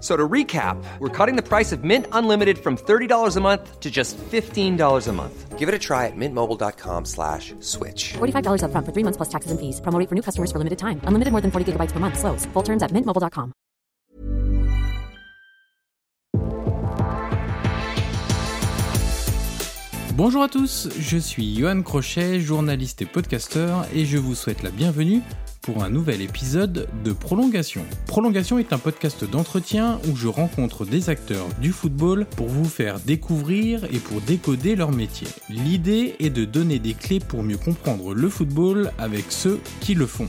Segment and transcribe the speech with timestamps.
[0.00, 3.90] So to recap, we're cutting the price of Mint Unlimited from $30 a month to
[3.90, 5.58] just $15 a month.
[5.58, 8.14] Give it a try at mintmobile.com slash switch.
[8.14, 9.80] $45 upfront for three months plus taxes and fees.
[9.82, 11.02] Promo for new customers for limited time.
[11.04, 12.18] Unlimited more than 40 gigabytes per month.
[12.18, 12.46] Slows.
[12.54, 13.52] Full terms at mintmobile.com.
[20.16, 24.68] Bonjour à tous, je suis Johan Crochet, journaliste et podcasteur, et je vous souhaite la
[24.68, 25.22] bienvenue
[25.72, 27.84] pour un nouvel épisode de Prolongation.
[28.08, 32.98] Prolongation est un podcast d'entretien où je rencontre des acteurs du football pour vous faire
[32.98, 35.28] découvrir et pour décoder leur métier.
[35.48, 40.06] L'idée est de donner des clés pour mieux comprendre le football avec ceux qui le
[40.06, 40.28] font.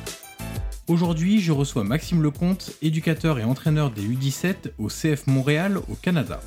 [0.87, 6.41] Aujourd'hui, je reçois Maxime Lecomte, éducateur et entraîneur des U17 au CF Montréal au Canada.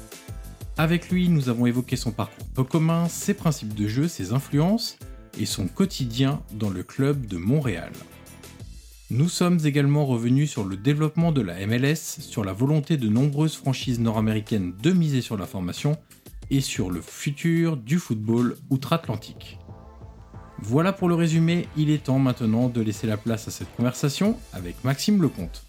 [0.76, 4.98] Avec lui, nous avons évoqué son parcours peu commun, ses principes de jeu, ses influences
[5.38, 7.92] et son quotidien dans le club de Montréal.
[9.10, 13.54] Nous sommes également revenus sur le développement de la MLS, sur la volonté de nombreuses
[13.54, 15.96] franchises nord-américaines de miser sur la formation
[16.50, 19.58] et sur le futur du football outre-Atlantique.
[20.66, 24.38] Voilà pour le résumé, il est temps maintenant de laisser la place à cette conversation
[24.54, 25.62] avec Maxime Lecomte.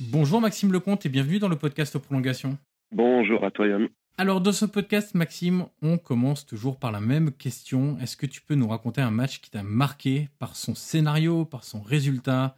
[0.00, 2.56] Bonjour Maxime Lecomte et bienvenue dans le podcast Prolongation.
[2.92, 3.88] Bonjour à toi Yann.
[4.16, 7.98] Alors dans ce podcast Maxime, on commence toujours par la même question.
[8.00, 11.64] Est-ce que tu peux nous raconter un match qui t'a marqué par son scénario, par
[11.64, 12.56] son résultat,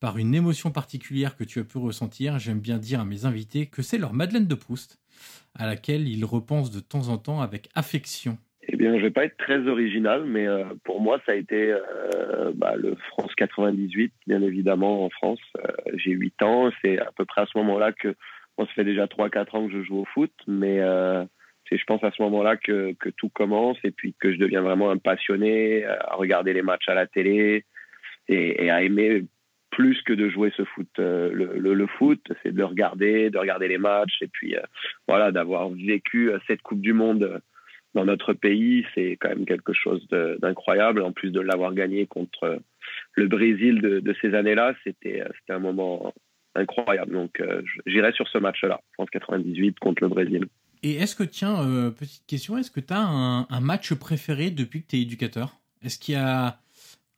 [0.00, 3.66] par une émotion particulière que tu as pu ressentir J'aime bien dire à mes invités
[3.66, 4.98] que c'est leur Madeleine de Proust
[5.58, 9.24] à laquelle ils repensent de temps en temps avec affection Eh bien, je vais pas
[9.24, 14.12] être très original, mais euh, pour moi, ça a été euh, bah, le France 98,
[14.26, 15.40] bien évidemment, en France.
[15.58, 18.14] Euh, j'ai 8 ans, c'est à peu près à ce moment-là que,
[18.56, 20.80] bon, ça fait déjà 3-4 ans que je joue au foot, mais
[21.68, 24.90] c'est, je pense, à ce moment-là que, tout commence et puis que je deviens vraiment
[24.90, 27.64] un passionné à regarder les matchs à la télé
[28.28, 29.24] et à aimer
[29.70, 30.88] plus que de jouer ce foot.
[30.98, 34.62] Euh, le, foot, c'est de le regarder, de regarder les matchs, et puis euh,
[35.08, 37.40] voilà, d'avoir vécu euh, cette Coupe du Monde
[37.94, 41.02] dans notre pays, c'est quand même quelque chose d'incroyable.
[41.02, 42.60] En plus de l'avoir gagné contre
[43.14, 46.14] le Brésil de, de ces années-là, c'était un moment
[46.54, 47.12] incroyable.
[47.12, 47.42] Donc
[47.86, 50.46] j'irai sur ce match-là, France 98 contre le Brésil.
[50.84, 51.56] Et est-ce que, tiens,
[51.98, 55.56] petite question, est-ce que tu as un, un match préféré depuis que tu es éducateur?
[55.82, 56.60] Est-ce qu'il y a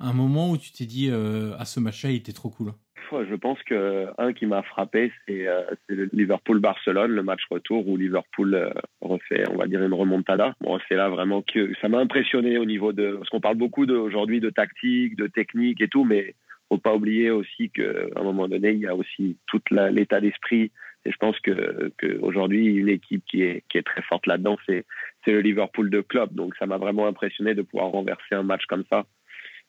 [0.03, 2.73] un moment où tu t'es dit euh, à ce match-là, il était trop cool
[3.13, 7.97] Je pense que un qui m'a frappé, c'est euh, le Liverpool-Barcelone, le match retour où
[7.97, 8.71] Liverpool euh,
[9.01, 10.55] refait, on va dire, une remontada.
[10.61, 13.87] Bon, c'est là vraiment que ça m'a impressionné au niveau de parce qu'on parle beaucoup
[13.87, 16.35] aujourd'hui de tactique, de technique et tout, mais
[16.69, 17.83] faut pas oublier aussi qu'à
[18.17, 20.73] un moment donné, il y a aussi tout l'état d'esprit.
[21.05, 21.93] Et je pense que
[22.23, 24.85] aujourd'hui, une équipe qui est, qui est très forte là-dedans, c'est
[25.27, 26.33] le Liverpool de club.
[26.33, 29.05] Donc ça m'a vraiment impressionné de pouvoir renverser un match comme ça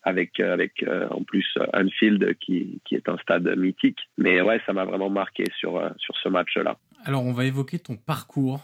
[0.03, 3.99] avec euh, avec euh, en plus Anfield qui, qui est un stade mythique.
[4.17, 6.77] Mais ouais, ça m'a vraiment marqué sur euh, sur ce match-là.
[7.05, 8.61] Alors on va évoquer ton parcours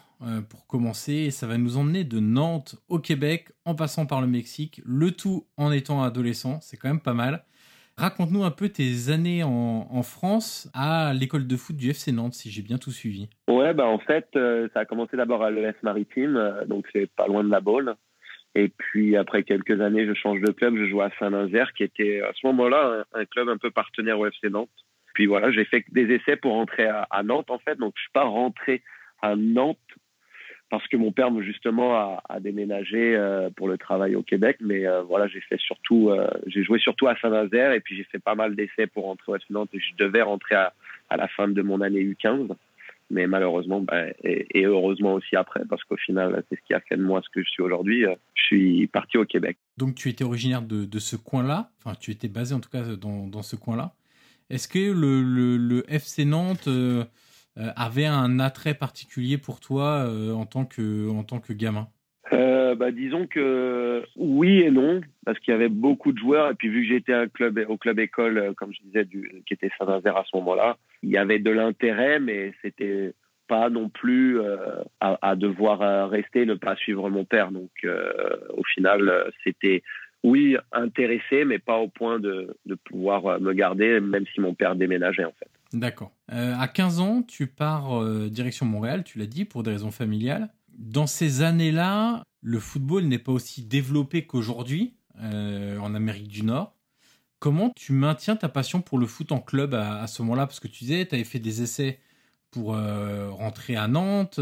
[0.50, 4.82] pour commencer ça va nous emmener de Nantes au Québec en passant par le Mexique,
[4.86, 7.44] le tout en étant adolescent, c'est quand même pas mal.
[7.98, 12.34] Raconte-nous un peu tes années en, en France à l'école de foot du FC Nantes,
[12.34, 13.30] si j'ai bien tout suivi.
[13.50, 14.28] Ouais, bah en fait,
[14.74, 17.96] ça a commencé d'abord à l'ES Maritime, donc c'est pas loin de la Baule.
[18.56, 22.22] Et puis après quelques années, je change de club, je joue à Saint-Nazaire, qui était
[22.22, 24.70] à ce moment-là un, club un peu partenaire au FC Nantes.
[25.14, 28.12] Puis voilà, j'ai fait des essais pour rentrer à, Nantes en fait, donc je suis
[28.12, 28.82] pas rentré
[29.22, 29.78] à Nantes
[30.70, 34.58] parce que mon père justement a, a déménagé euh, pour le travail au Québec.
[34.62, 38.04] Mais euh, voilà, j'ai fait surtout, euh, j'ai joué surtout à Saint-Nazaire et puis j'ai
[38.04, 40.74] fait pas mal d'essais pour rentrer au West Nantes et je devais rentrer à,
[41.10, 42.50] à, la fin de mon année U15.
[43.10, 46.96] Mais malheureusement, bah, et, heureusement aussi après, parce qu'au final, c'est ce qui a fait
[46.96, 48.06] de moi ce que je suis aujourd'hui.
[48.36, 49.58] Je suis parti au Québec.
[49.78, 53.42] Donc tu étais originaire de, ce coin-là, enfin tu étais basé en tout cas dans,
[53.42, 53.94] ce coin-là.
[54.50, 57.04] Est-ce que le, FC Nantes euh,
[57.56, 61.88] avait un attrait particulier pour toi euh, en, tant que, en tant que gamin?
[62.34, 66.52] Euh, bah, disons que oui et non, parce qu'il y avait beaucoup de joueurs.
[66.52, 69.08] Et puis vu que j'étais au club école, comme je disais,
[69.46, 73.14] qui était Saint-Nazaire à ce moment-là, il y avait de l'intérêt, mais c'était
[73.48, 77.52] pas non plus euh, à, devoir rester, ne pas suivre mon père.
[77.52, 78.12] Donc euh,
[78.56, 79.82] au final, c'était
[80.24, 82.56] oui, intéressé, mais pas au point de,
[82.86, 85.50] pouvoir me garder, même si mon père déménageait en fait.
[85.74, 86.12] D'accord.
[86.32, 89.92] Euh, à 15 ans, tu pars euh, direction Montréal, tu l'as dit, pour des raisons
[89.92, 90.50] familiales.
[90.80, 96.76] Dans ces années-là, le football n'est pas aussi développé qu'aujourd'hui euh, en Amérique du Nord.
[97.40, 100.48] Comment tu maintiens ta passion pour le foot en club à, ce moment-là?
[100.48, 102.00] Parce que tu disais, tu avais fait des essais
[102.52, 104.42] pour rentrer à Nantes,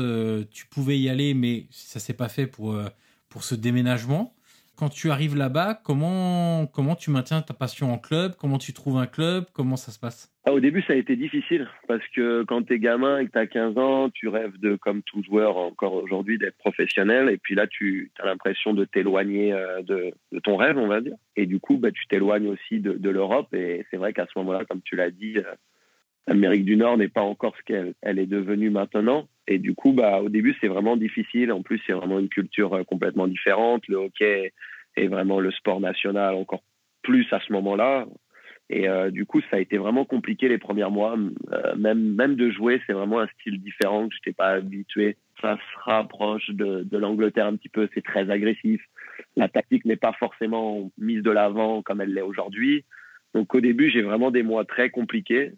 [0.50, 2.82] tu pouvais y aller, mais ça s'est pas fait pour,
[3.30, 4.37] pour ce déménagement
[4.78, 8.36] quand tu arrives là-bas, comment, comment tu maintiens ta passion en club?
[8.38, 9.46] Comment tu trouves un club?
[9.54, 10.32] Comment ça se passe?
[10.46, 13.32] Ah, Au début, ça a été difficile parce que quand tu es gamin et que
[13.32, 17.30] tu as 15 ans, tu rêves de, comme tout joueur encore aujourd'hui, d'être professionnel.
[17.30, 19.52] Et puis là, tu as l'impression de t'éloigner
[19.82, 21.18] de, de, ton rêve, on va dire.
[21.36, 23.52] Et du coup, bah, tu t'éloignes aussi de, l'Europe.
[23.56, 25.38] Et c'est vrai qu'à ce moment-là, comme tu l'as dit,
[26.28, 29.28] l'Amérique du Nord n'est pas encore ce qu'elle elle est devenue maintenant.
[29.48, 31.52] Et du coup, bah, au début, c'est vraiment difficile.
[31.52, 33.88] En plus, c'est vraiment une culture complètement différente.
[33.88, 34.52] Le hockey
[34.96, 36.64] est vraiment le sport national encore
[37.02, 38.06] plus à ce moment-là.
[38.70, 41.16] Et euh, du coup, ça a été vraiment compliqué les premiers mois.
[41.54, 45.16] Euh, même, même de jouer, c'est vraiment un style différent que je n'étais pas habitué.
[45.42, 47.88] Ça se rapproche de l'Angleterre un petit peu.
[47.94, 48.82] C'est très agressif.
[49.38, 52.84] La tactique n'est pas forcément mise de l'avant comme elle l'est aujourd'hui.
[53.34, 55.54] Donc au début, j'ai vraiment des mois très compliqués.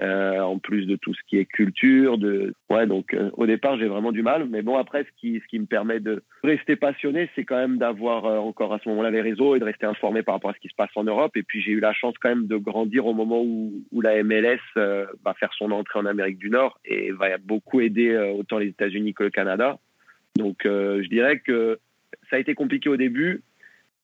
[0.00, 2.16] Euh, en plus de tout ce qui est culture.
[2.16, 2.54] De...
[2.70, 4.46] Ouais, donc euh, au départ, j'ai vraiment du mal.
[4.48, 8.38] Mais bon, après, ce qui, me permet de rester passionné, c'est quand même d'avoir euh,
[8.38, 10.68] encore à ce moment-là les réseaux et de rester informé par rapport à ce qui
[10.68, 11.36] se passe en Europe.
[11.36, 14.60] Et puis, j'ai eu la chance quand même de grandir au moment où, la MLS
[14.74, 19.12] va faire son entrée en Amérique du Nord et va beaucoup aider autant les États-Unis
[19.12, 19.78] que le Canada.
[20.38, 21.78] Donc, je dirais que
[22.30, 23.42] ça a été compliqué au début,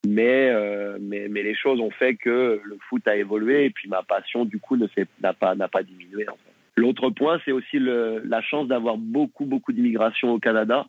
[0.06, 3.88] mais, euh, mais, mais, les choses ont fait que le foot a évolué et puis
[3.88, 6.26] ma passion, du coup, n'a pas, pas diminué.
[6.76, 10.86] L'autre point, c'est aussi la chance d'avoir beaucoup, beaucoup d'immigration au Canada.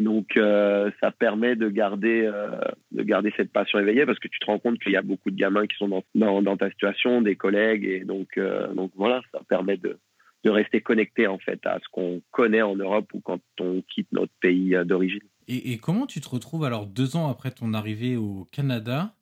[0.00, 2.58] Donc, euh, ça permet de garder, euh,
[2.90, 5.30] de garder cette passion éveillée parce que tu te rends compte qu'il y a beaucoup
[5.30, 7.84] de gamins qui sont dans, dans, dans ta situation, des collègues.
[7.84, 8.40] Et donc,
[8.74, 9.98] donc voilà, ça permet de,
[10.44, 14.10] de rester connecté en fait à ce qu'on connaît en Europe ou quand on quitte
[14.12, 15.20] notre pays d'origine.
[15.52, 19.14] Et, comment tu te retrouves alors deux ans après ton arrivée au Canada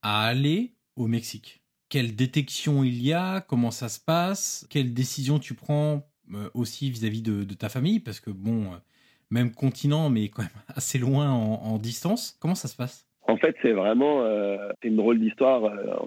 [0.00, 1.60] à aller au Mexique?
[1.90, 3.42] Quelle détection il y a?
[3.42, 4.66] Comment ça se passe?
[4.70, 8.00] Quelle décision tu prends euh, aussi vis-à-vis -vis de, ta famille?
[8.00, 8.76] Parce que bon, euh,
[9.30, 12.38] même continent, mais quand même assez loin en, distance.
[12.40, 13.06] Comment ça se passe?
[13.28, 15.60] En fait, c'est vraiment euh, une drôle d'histoire.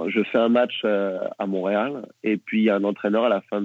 [0.09, 3.41] Je fais un match à Montréal et puis il y a un entraîneur à la
[3.41, 3.61] fin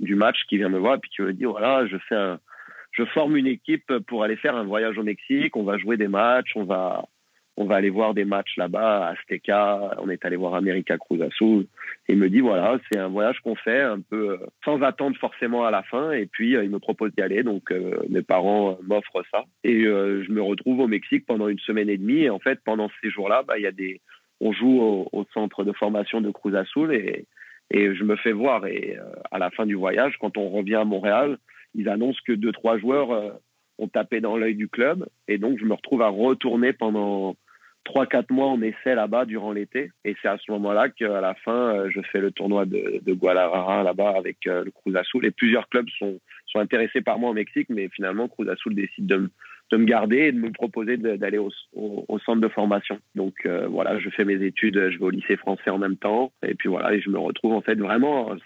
[0.00, 2.40] du match qui vient me voir et puis qui me dit voilà, je fais un,
[2.92, 5.56] je forme une équipe pour aller faire un voyage au Mexique.
[5.56, 7.04] On va jouer des matchs, on va,
[7.56, 9.94] on va aller voir des matchs là-bas, à Azteca.
[9.98, 11.66] On est allé voir América Cruz Azul.
[12.08, 15.64] Il me dit voilà, c'est un voyage qu'on fait un peu euh, sans attendre forcément
[15.64, 16.12] à la fin.
[16.12, 17.42] Et puis euh, il me propose d'y aller.
[17.42, 19.44] Donc euh, mes parents m'offrent ça.
[19.64, 22.22] Et je me retrouve au Mexique pendant une semaine et demie.
[22.22, 24.02] Et en fait, pendant ces jours-là, bah, il y a des,
[24.40, 27.26] on joue au, au, centre de formation de Cruz Azul et,
[27.70, 28.66] et je me fais voir.
[28.66, 28.98] Et
[29.30, 31.38] à la fin du voyage, quand on revient à Montréal,
[31.74, 33.30] ils annoncent que deux, trois joueurs euh,
[33.78, 35.06] ont tapé dans l'œil du club.
[35.28, 37.34] Et donc, je me retrouve à retourner pendant
[37.84, 39.90] trois, quatre mois en essai là-bas durant l'été.
[40.04, 43.12] Et c'est à ce moment-là qu'à la fin, euh, je fais le tournoi de, de
[43.12, 45.24] Guadalajara là-bas avec euh, le Cruz Azul.
[45.24, 46.18] Et plusieurs clubs sont,
[46.54, 49.30] intéressés par moi au Mexique, mais finalement, Cruz Azul décide de,
[49.72, 51.48] me garder et de me proposer d'aller au,
[52.26, 52.98] centre de formation.
[53.14, 56.30] Donc voilà, je fais mes études, je vais au lycée français en même temps.
[56.46, 58.36] Et puis voilà, et je me retrouve en fait vraiment,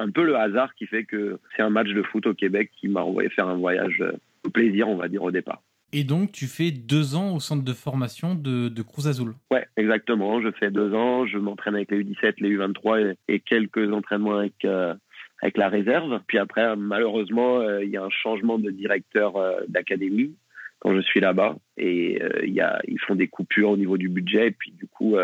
[0.00, 2.88] un peu le hasard qui fait que c'est un match de foot au Québec qui
[2.88, 4.02] m'a envoyé faire un voyage
[4.44, 5.62] au plaisir, on va dire, au départ.
[5.92, 9.66] Et donc, tu fais deux ans au centre de formation de, de Cruz Azul Ouais,
[9.76, 10.40] exactement.
[10.40, 11.26] Je fais deux ans.
[11.26, 14.94] Je m'entraîne avec les U17, les U23 et, et quelques entraînements avec, euh,
[15.42, 16.20] avec la réserve.
[16.28, 20.36] Puis après, malheureusement, euh, il y a un changement de directeur euh, d'académie
[20.78, 21.56] quand je suis là-bas.
[21.76, 24.46] Et il y a, ils font des coupures au niveau du budget.
[24.46, 25.16] Et puis, du coup,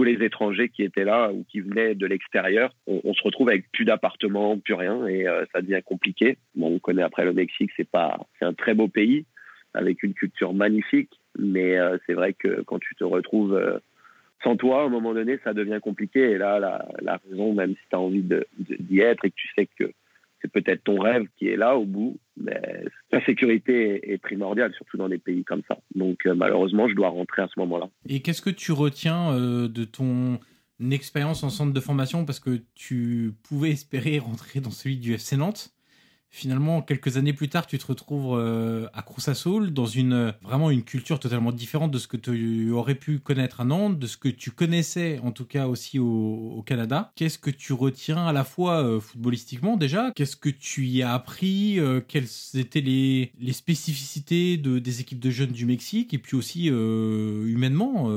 [0.00, 3.70] tous les étrangers qui étaient là ou qui venaient de l'extérieur, on, se retrouve avec
[3.70, 6.38] plus d'appartements, plus rien, et euh, ça devient compliqué.
[6.54, 9.26] Bon, on connaît après le Mexique, c'est pas, c'est un très beau pays,
[9.74, 11.10] avec une culture magnifique.
[11.38, 11.76] Mais
[12.06, 13.80] c'est vrai que quand tu te retrouves
[14.42, 16.30] sans toi, à un moment donné, ça devient compliqué.
[16.30, 16.58] Et là,
[17.02, 18.24] la raison, même si tu as envie
[18.58, 19.92] d'y être et que tu sais que
[20.40, 22.60] c'est peut-être ton rêve qui est là au bout, mais
[23.12, 25.78] la sécurité est, primordiale, surtout dans des pays comme ça.
[25.94, 27.88] Donc euh, malheureusement, je dois rentrer à ce moment-là.
[28.08, 30.38] Et qu'est-ce que tu retiens euh, de ton
[30.90, 32.24] expérience en centre de formation?
[32.24, 35.70] Parce que tu pouvais espérer rentrer dans celui du FC Nantes
[36.30, 39.28] finalement, quelques années plus tard, tu te retrouves euh, à Crous
[39.70, 43.64] dans une vraiment une culture totalement différente de ce que tu aurais pu connaître à
[43.64, 47.10] Nantes, de ce que tu connaissais en tout cas aussi au, Canada.
[47.16, 50.12] Qu'est-ce que tu retiens à la fois euh, footballistiquement déjà?
[50.14, 55.30] Qu'est-ce que tu y as appris euh, Quelles étaient les, spécificités de, des équipes de
[55.30, 58.08] jeunes du Mexique et puis aussi humainement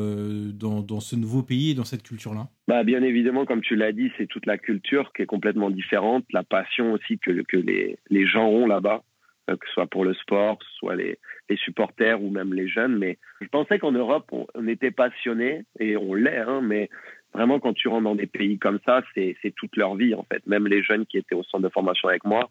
[0.53, 2.49] dans, ce nouveau pays et dans cette culture-là?
[2.67, 6.25] Bah, bien évidemment, comme tu l'as dit, c'est toute la culture qui est complètement différente,
[6.31, 9.03] la passion aussi que les, les gens ont là-bas,
[9.49, 11.17] euh, que ce soit pour le sport, soit les,
[11.55, 12.97] supporters ou même les jeunes.
[12.97, 16.89] Mais je pensais qu'en Europe, on, était passionné, et on l'est, hein, mais
[17.33, 20.45] vraiment, quand tu rentres dans des pays comme ça, c'est toute leur vie, en fait.
[20.47, 22.49] Même les jeunes qui étaient au centre de formation avec moi,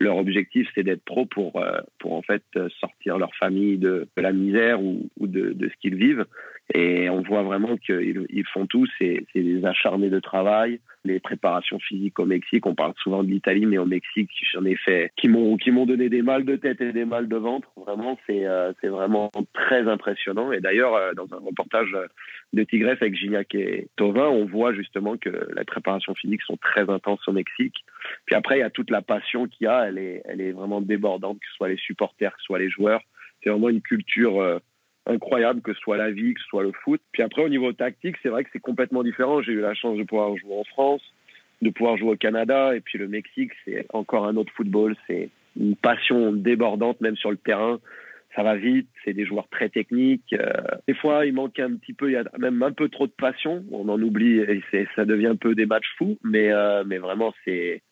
[0.00, 2.42] leur objectif, c'est d'être pro pour, euh, pour en fait
[2.80, 6.26] sortir leur famille de, de la misère ou, ou de, de, ce qu'ils vivent.
[6.72, 11.78] Et on voit vraiment qu'ils ils font tout, c'est des acharnés de travail, les préparations
[11.78, 12.64] physiques au Mexique.
[12.64, 15.84] On parle souvent de l'Italie, mais au Mexique, j'en ai fait qui m'ont qui m'ont
[15.84, 17.68] donné des mal de tête et des mal de ventre.
[17.76, 20.52] Vraiment, c'est euh, c'est vraiment très impressionnant.
[20.52, 21.94] Et d'ailleurs, euh, dans un reportage
[22.54, 26.88] de Tigresse avec Gignac et Tovin, on voit justement que les préparations physiques sont très
[26.88, 27.84] intenses au Mexique.
[28.26, 29.86] Puis après, il y a toute la passion qu'il y a.
[29.88, 33.02] Elle est vraiment débordante, que ce soit les supporters, que ce soit les joueurs.
[33.42, 34.58] C'est vraiment une culture euh,
[35.06, 37.00] incroyable, que ce soit la vie, que ce soit le foot.
[37.12, 39.42] Puis après, au niveau tactique, c'est vrai que c'est complètement différent.
[39.42, 41.02] J'ai eu la chance de pouvoir jouer en France,
[41.62, 44.96] de pouvoir jouer au Canada, et puis le Mexique, c'est encore un autre football.
[45.06, 47.80] C'est une passion débordante, même sur le terrain.
[48.34, 50.32] Ça va vite, c'est des joueurs très techniques.
[50.32, 50.50] Euh,
[50.88, 53.12] des fois, il manque un petit peu, il y a même un peu trop de
[53.12, 53.64] passion.
[53.70, 56.18] On en oublie et ça devient un peu des matchs fous.
[56.24, 57.82] Mais, euh, mais vraiment, c'est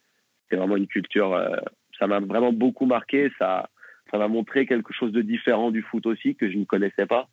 [0.57, 1.35] vraiment une culture.
[1.35, 1.57] Euh,
[1.99, 3.31] ça m'a vraiment beaucoup marqué.
[3.39, 3.71] Ça,
[4.11, 7.29] ça m'a montré quelque chose de différent du foot aussi que je ne connaissais pas.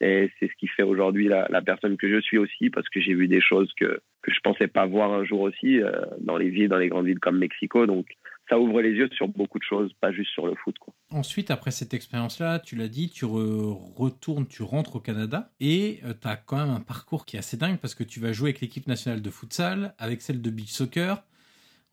[0.00, 3.14] Et c'est ce qui fait aujourd'hui la, personne que je suis aussi, parce que j'ai
[3.14, 6.50] vu des choses que, que je pensais pas voir un jour aussi euh, dans les
[6.50, 7.86] villes, dans les grandes villes comme Mexico.
[7.86, 8.06] Donc
[8.48, 10.74] ça ouvre les yeux sur beaucoup de choses, pas juste sur le foot.
[11.10, 16.12] Ensuite, après cette expérience-là, tu l'as dit, tu retournes, tu rentres au Canada et euh,
[16.20, 18.50] tu as quand même un parcours qui est assez dingue parce que tu vas jouer
[18.50, 21.22] avec l'équipe nationale de futsal, avec celle de beach soccer,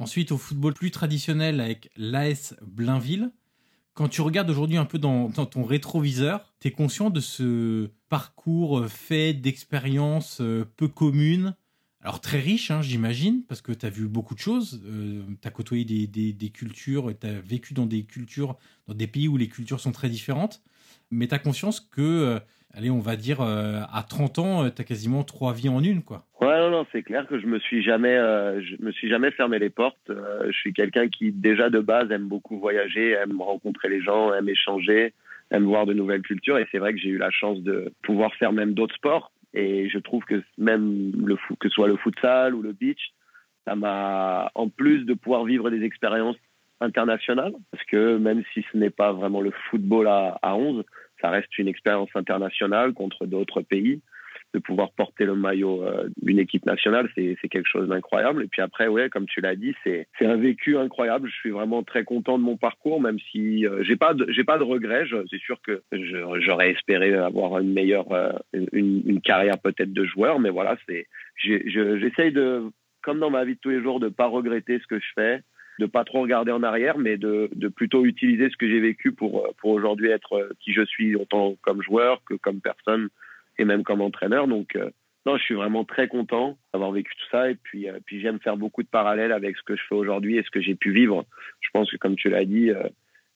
[0.01, 3.31] ensuite au football plus traditionnel avec l'AS Blainville.
[3.93, 8.79] Quand tu regardes aujourd'hui un peu dans, ton rétroviseur, tu es conscient de ce parcours
[8.79, 11.55] euh, fait d'expériences euh, peu communes,
[12.01, 15.47] alors très riche, hein, j'imagine, parce que tu as vu beaucoup de choses, euh, tu
[15.47, 19.37] as côtoyé des, des cultures, tu as vécu dans des cultures, dans des pays où
[19.37, 20.63] les cultures sont très différentes,
[21.11, 22.41] mais tu as conscience que
[22.73, 25.83] allez, on va dire, euh, à 30 ans, euh, tu as quasiment trois vies en
[25.83, 26.25] une, quoi.
[26.39, 29.31] Ouais, non, non, c'est clair que je me suis jamais, euh, je me suis jamais
[29.31, 29.97] fermé les portes.
[30.09, 34.49] je suis quelqu'un qui, déjà de base, aime beaucoup voyager, aime rencontrer les gens, aime
[34.49, 35.13] échanger,
[35.51, 36.57] aime voir de nouvelles cultures.
[36.57, 39.31] Et c'est vrai que j'ai eu la chance de pouvoir faire même d'autres sports.
[39.53, 43.11] Et je trouve que même le que soit le futsal ou le beach,
[43.65, 46.37] ça m'a, en plus de pouvoir vivre des expériences
[46.79, 50.83] internationales, parce que même si ce n'est pas vraiment le football à, à 11,
[51.21, 54.01] ça reste une expérience internationale contre d'autres pays.
[54.53, 58.43] De pouvoir porter le maillot euh, d'une équipe nationale, c'est quelque chose d'incroyable.
[58.43, 61.29] Et puis après, ouais, comme tu l'as dit, c'est un vécu incroyable.
[61.29, 64.63] Je suis vraiment très content de mon parcours, même si euh, j'ai pas pas de
[64.63, 65.05] regrets.
[65.29, 65.81] C'est sûr que
[66.39, 68.33] j'aurais espéré avoir une meilleure euh,
[68.73, 72.63] une, carrière peut-être de joueur, mais voilà, c'est j'essaye de
[73.03, 75.41] comme dans ma vie de tous les jours de pas regretter ce que je fais
[75.81, 79.51] de pas trop regarder en arrière, mais de, plutôt utiliser ce que j'ai vécu pour,
[79.57, 83.09] pour aujourd'hui être qui je suis autant comme joueur que comme personne
[83.57, 84.47] et même comme entraîneur.
[84.47, 84.91] Donc, euh,
[85.25, 88.39] non, je suis vraiment très content d'avoir vécu tout ça et puis, euh, puis j'aime
[88.39, 90.91] faire beaucoup de parallèles avec ce que je fais aujourd'hui et ce que j'ai pu
[90.91, 91.25] vivre.
[91.61, 92.83] Je pense que comme tu l'as dit, euh,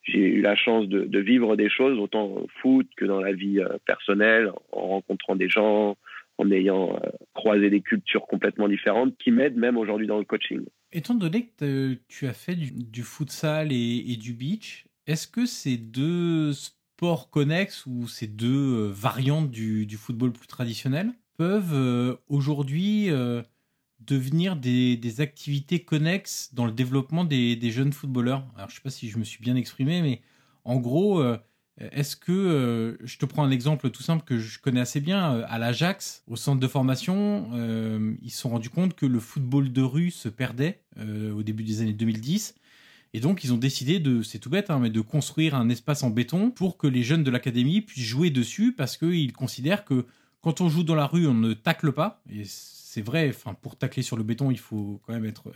[0.04, 3.34] j'ai eu la chance de, de, vivre des choses autant au foot que dans la
[3.34, 5.98] vie personnelle, en rencontrant des gens,
[6.38, 7.02] en ayant
[7.34, 10.64] croisé des cultures complètement différentes qui m'aident même aujourd'hui dans le coaching.
[10.96, 16.54] Étant donné que tu as fait du, futsal et, du beach, est-ce que ces deux
[16.54, 23.44] sports connexes ou ces deux euh, variantes du, football plus traditionnel peuvent euh, aujourd'hui euh,
[24.00, 28.48] devenir des, activités connexes dans le développement des, jeunes footballeurs?
[28.56, 30.22] Alors, je ne sais pas si je me suis bien exprimé, mais
[30.64, 31.22] en gros,
[31.78, 35.36] est-ce que, euh, je te prends un exemple tout simple que je connais assez bien,
[35.36, 39.20] euh, à l'Ajax, au centre de formation, euh, ils se sont rendus compte que le
[39.20, 42.56] football de rue se perdait au début des années 2010.
[43.14, 46.04] Et donc, ils ont décidé de, c'est tout bête, hein, mais de construire un espace
[46.04, 50.06] en béton pour que les jeunes de l'académie puissent jouer dessus parce qu'ils considèrent que
[50.40, 52.22] quand on joue dans la rue, on ne tacle pas.
[52.30, 55.52] Et c'est vrai, pour tacler sur le béton, il faut quand même être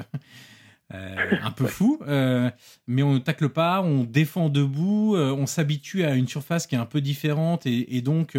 [0.94, 2.00] euh, un peu fou.
[2.08, 2.50] Euh,
[2.88, 6.76] mais on ne tacle pas, on défend debout, euh, on s'habitue à une surface qui
[6.76, 8.38] est un peu différente et, donc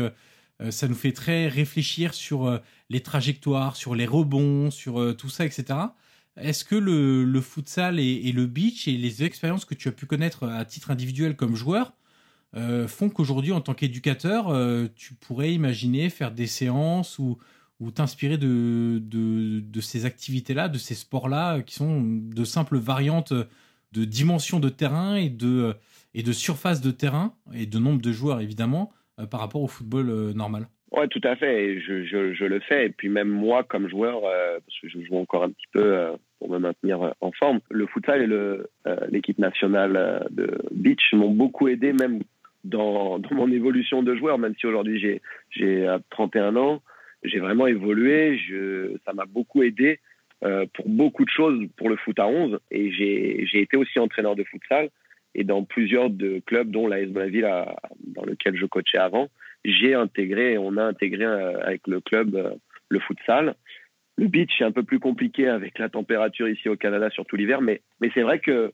[0.71, 5.65] ça nous fait très réfléchir sur les trajectoires, sur les rebonds, sur tout ça, etc.
[6.37, 10.47] Est-ce que le, futsal et, le beach et les expériences que tu as pu connaître
[10.49, 11.95] à titre individuel comme joueur
[12.89, 14.55] font qu'aujourd'hui, en tant qu'éducateur,
[14.95, 17.39] tu pourrais imaginer faire des séances ou,
[17.81, 23.33] ou t'inspirer de, de, ces activités-là, de ces sports-là, qui sont de simples variantes
[23.93, 25.75] de dimension de terrain et de,
[26.15, 29.67] et de surface de terrain, et de nombre de joueurs évidemment, euh, par rapport au
[29.67, 30.67] football euh, normal.
[30.93, 31.81] Ouais, tout à fait.
[31.81, 32.87] je, je, le fais.
[32.87, 36.09] Et puis même moi, comme joueur, euh, parce que je joue encore un petit peu
[36.39, 41.93] pour me maintenir en forme, le futsal et l'équipe nationale de beach m'ont beaucoup aidé,
[41.93, 42.23] même
[42.65, 45.21] dans, dans, mon évolution de joueur, même si aujourd'hui
[45.51, 46.83] j'ai 31 ans
[47.23, 48.39] j'ai vraiment évolué.
[48.39, 50.01] Je, ça m'a beaucoup aidé
[50.45, 52.59] euh, pour beaucoup de choses pour le foot à 11.
[52.71, 54.91] Et j'ai été aussi entraîneur de futsal.
[55.35, 57.49] Et dans plusieurs de clubs, dont l'AS Bonneville,
[58.05, 59.29] dans lequel je coachais avant,
[59.65, 62.51] j'ai intégré, on a intégré euh, avec le club euh,
[62.89, 63.55] le futsal.
[64.17, 67.61] Le beach est un peu plus compliqué avec la température ici au Canada, surtout l'hiver.
[67.61, 68.73] Mais, mais c'est vrai que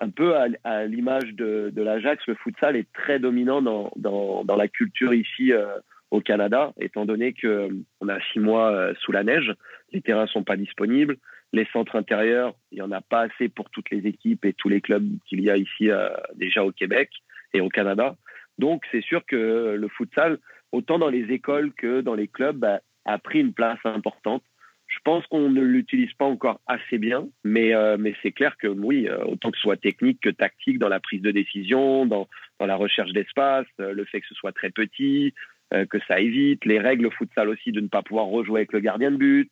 [0.00, 4.44] un peu à, à l'image de, de l'Ajax, le futsal est très dominant dans, dans,
[4.44, 5.66] dans la culture ici euh,
[6.12, 9.50] au Canada, étant donné qu'on euh, a six mois euh, sous la neige,
[9.92, 11.16] les terrains sont pas disponibles,
[11.54, 14.68] les centres intérieurs, il y en a pas assez pour toutes les équipes et tous
[14.68, 17.10] les clubs qu'il y a ici euh, déjà au Québec
[17.54, 18.14] et au Canada.
[18.58, 20.38] Donc c'est sûr que le futsal,
[20.70, 24.42] autant dans les écoles que dans les clubs, bah, a pris une place importante.
[24.88, 29.08] Je pense qu'on ne l'utilise pas encore assez bien, mais, mais c'est clair que oui,
[29.24, 32.28] autant que ce soit technique que tactique dans la prise de décision, dans,
[32.60, 36.64] dans la recherche d'espace, le fait que ce soit très petit, euh, que ça évite,
[36.64, 39.50] les règles futsal aussi de ne pas pouvoir rejouer avec le gardien de but.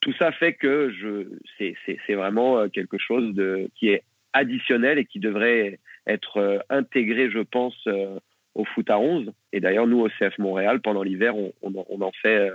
[0.00, 0.92] Tout ça fait que
[1.58, 3.34] c'est, vraiment euh, quelque chose
[3.74, 7.88] qui est additionnel et qui devrait être euh, intégré, je pense,
[8.54, 9.32] au foot à 11.
[9.52, 12.50] Et d'ailleurs, nous, au CF Montréal, pendant l'hiver, on, en fait,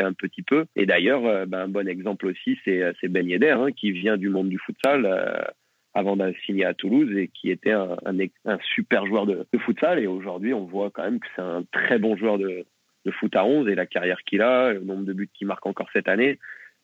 [0.00, 0.66] un petit peu.
[0.76, 4.48] Et d'ailleurs, ben, un bon exemple aussi, c'est, Ben Yedder, hein, qui vient du monde
[4.48, 5.52] du futsal
[5.94, 9.98] avant de signer à Toulouse et qui était un, un, super joueur de, de, futsal.
[9.98, 12.64] Et aujourd'hui, on voit quand même que c'est un très bon joueur de,
[13.04, 15.66] de foot à 11 et la carrière qu'il a, le nombre de buts qu'il marque
[15.66, 16.38] encore cette année.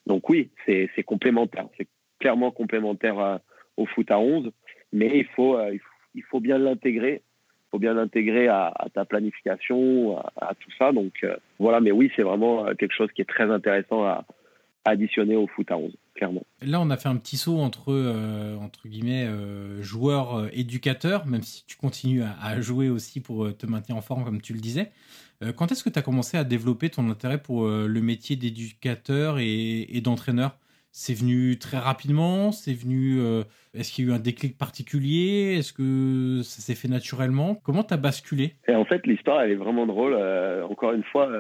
[0.07, 1.67] Donc oui, c'est complémentaire.
[1.77, 3.41] C'est clairement complémentaire
[3.77, 4.51] au foot à 11,
[4.93, 5.77] mais il faut, euh,
[6.15, 7.23] il faut bien l'intégrer.
[7.23, 10.93] Il faut bien l'intégrer à, à, ta planification, à, tout ça.
[10.93, 14.25] Donc euh, voilà, mais oui, c'est vraiment euh, quelque chose qui est très intéressant à,
[14.85, 16.43] additionner au foot à 11, clairement.
[16.61, 20.49] Là, on a fait un petit saut entre, euh, entre guillemets, euh, joueurs euh,
[21.27, 24.61] même si tu continues à, jouer aussi pour te maintenir en forme, comme tu le
[24.61, 24.91] disais.
[25.57, 29.97] quand est-ce que tu as commencé à développer ton intérêt pour le métier d'éducateur et,
[29.97, 30.59] et d'entraîneur?
[30.91, 32.51] C'est venu très rapidement?
[32.51, 33.21] C'est venu.
[33.75, 35.57] Est-ce qu'il y a eu un déclic particulier?
[35.59, 37.55] Est-ce que ça s'est fait naturellement?
[37.55, 38.57] Comment tu as basculé?
[38.67, 40.15] Et En fait, l'histoire, elle est vraiment drôle.
[40.65, 41.31] encore une fois,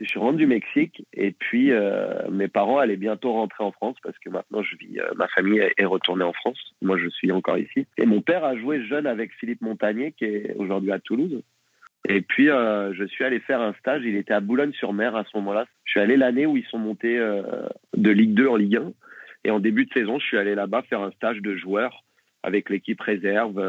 [0.00, 3.96] je suis rendu du Mexique et puis euh, mes parents allaient bientôt rentrer en France
[4.02, 6.58] parce que maintenant je vis, euh, ma famille est retournée en France.
[6.82, 7.86] Moi, je suis encore ici.
[7.96, 11.42] Et mon père a joué jeune avec Philippe Montagnier qui est aujourd'hui à Toulouse.
[12.08, 14.02] Et puis euh, je suis allé faire un stage.
[14.04, 15.66] Il était à Boulogne-sur-Mer à ce moment-là.
[15.84, 18.92] Je suis allé l'année où ils sont montés de Ligue 2 en Ligue 1.
[19.44, 22.04] Et en début de saison, je suis allé là-bas faire un stage de joueur
[22.44, 23.60] avec l'équipe réserve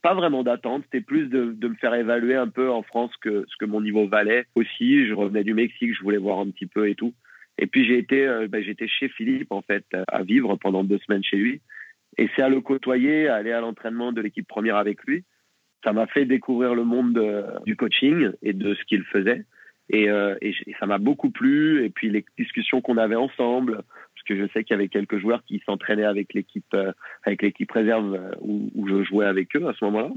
[0.00, 3.56] pas vraiment d'attente, c'était plus de, me faire évaluer un peu en France que ce
[3.58, 5.06] que mon niveau valait aussi.
[5.06, 7.14] Je revenais du Mexique, je voulais voir un petit peu et tout.
[7.58, 10.98] Et puis j'ai été, euh, ben, j'étais chez Philippe en fait à vivre pendant deux
[10.98, 11.60] semaines chez lui.
[12.18, 15.24] Et c'est à le côtoyer, à aller à l'entraînement de l'équipe première avec lui.
[15.84, 19.44] Ça m'a fait découvrir le monde du coaching et de ce qu'il faisait.
[19.94, 21.84] Euh, et, ça m'a beaucoup plu.
[21.84, 23.82] Et puis les discussions qu'on avait ensemble,
[24.20, 26.92] parce que je sais qu'il y avait quelques joueurs qui s'entraînaient avec l'équipe euh,
[27.24, 30.10] avec l'équipe réserve euh, où, je jouais avec eux à ce moment-là.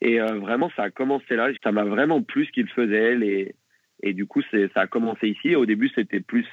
[0.00, 1.48] Et euh, vraiment, ça a commencé là.
[1.62, 3.54] Ça m'a vraiment plu ce qu'ils faisaient.
[4.02, 5.54] Et du coup, ça a commencé ici.
[5.56, 6.46] Au début, c'était plus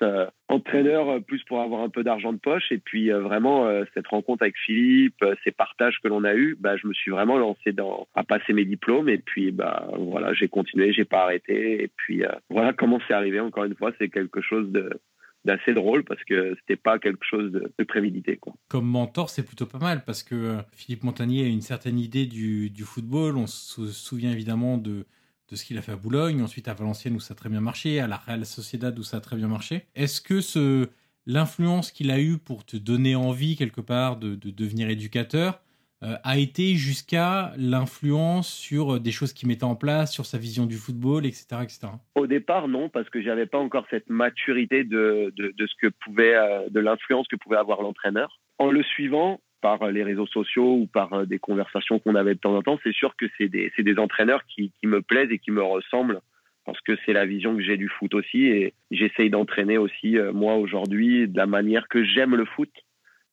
[0.49, 2.73] entraîneur, plus pour avoir un peu d'argent de poche.
[2.73, 6.87] Et puis, vraiment, cette rencontre avec Philippe, ces partages que l'on a eus, bah, je
[6.87, 9.07] me suis vraiment lancé dans, à passer mes diplômes.
[9.07, 11.83] Et puis, bah, voilà, j'ai continué, j'ai pas arrêté.
[11.83, 13.39] Et puis, voilà comment c'est arrivé.
[13.39, 14.99] Encore une fois, c'est quelque chose de,
[15.47, 18.37] d'assez drôle parce que c'était pas quelque chose de, prémédité.
[18.37, 18.53] Quoi.
[18.67, 22.25] Comme mentor, c'est plutôt pas mal parce que euh, Philippe Montagnier a une certaine idée
[22.25, 23.37] du, football.
[23.37, 25.05] On se souvient évidemment de,
[25.49, 27.61] de ce qu'il a fait à Boulogne, ensuite à Valenciennes où ça a très bien
[27.61, 29.85] marché, à la Real Sociedad où ça a très bien marché.
[29.95, 30.89] Est-ce que ce,
[31.25, 35.61] l'influence qu'il a eue pour te donner envie quelque part de, devenir éducateur
[36.01, 40.75] a été jusqu'à l'influence sur des choses qu'il mettait en place, sur sa vision du
[40.75, 41.45] football, etc.
[41.63, 41.87] etc.
[42.15, 46.35] Au départ, non, parce que j'avais pas encore cette maturité de, de, ce que pouvait,
[46.35, 48.39] euh, de l'influence que pouvait avoir l'entraîneur.
[48.59, 52.39] En le suivant, par les réseaux sociaux ou par euh, des conversations qu'on avait de
[52.39, 55.39] temps en temps, c'est sûr que c'est des, des, entraîneurs qui, qui, me plaisent et
[55.39, 56.21] qui me ressemblent
[56.65, 60.33] parce que c'est la vision que j'ai du foot aussi et j'essaye d'entraîner aussi euh,
[60.33, 62.69] moi aujourd'hui de la manière que j'aime le foot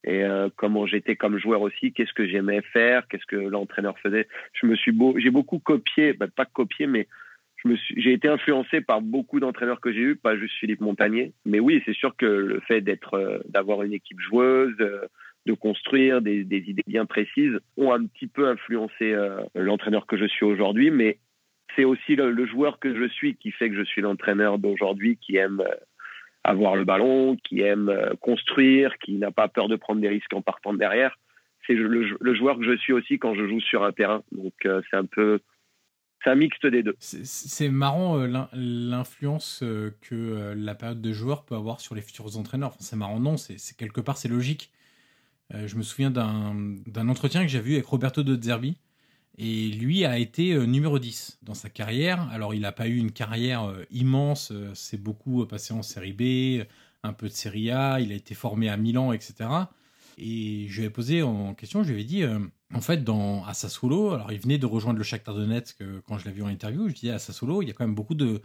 [0.04, 4.28] et euh, comment j'étais comme joueur aussi, qu'est-ce que j'aimais faire, qu'est-ce que l'entraîneur faisait.
[4.52, 7.08] Je me suis j'ai beaucoup copié, bah, pas copié, mais
[7.56, 10.80] je me suis, j'ai été influencé par beaucoup d'entraîneurs que j'ai eu, pas juste Philippe
[10.80, 11.32] Montagnier.
[11.46, 14.76] Mais oui, c'est sûr que le fait d'être, d'avoir une équipe joueuse,
[15.46, 20.24] de construire des, idées bien précises ont un petit peu influencé euh, l'entraîneur que je
[20.24, 21.18] suis aujourd'hui, mais
[21.76, 25.36] c'est aussi le, joueur que je suis qui fait que je suis l'entraîneur d'aujourd'hui qui
[25.36, 25.74] aime euh,
[26.44, 30.32] avoir le ballon, qui aime euh, construire, qui n'a pas peur de prendre des risques
[30.34, 31.18] en partant de derrière.
[31.66, 34.22] C'est le, joueur que je suis aussi quand je joue sur un terrain.
[34.32, 35.40] Donc c'est un peu
[36.26, 36.94] un mixte des deux.
[36.98, 39.64] C'est marrant l'influence
[40.02, 42.68] que la période de joueur peut avoir sur les futurs entraîneurs.
[42.68, 44.70] Enfin, c'est marrant, non, c'est quelque part c'est logique.
[45.52, 48.76] Euh, je me souviens d'un entretien que j'ai vu avec Roberto De Zerbi.
[49.36, 52.28] Et lui a été euh, numéro 10 dans sa carrière.
[52.30, 54.52] Alors, il n'a pas eu une carrière euh, immense.
[54.74, 56.66] C'est beaucoup passé en série B,
[57.02, 58.00] un peu de série A.
[58.00, 59.48] Il a été formé à Milan, etc.
[60.18, 62.22] Et je lui ai posé en question, je lui ai dit,
[62.72, 66.30] en fait, dans, à alors il venait de rejoindre le Shakhtar Donetsk quand je l'ai
[66.30, 68.40] vu en interview, je disais à Sassuolo, il y a quand même beaucoup de,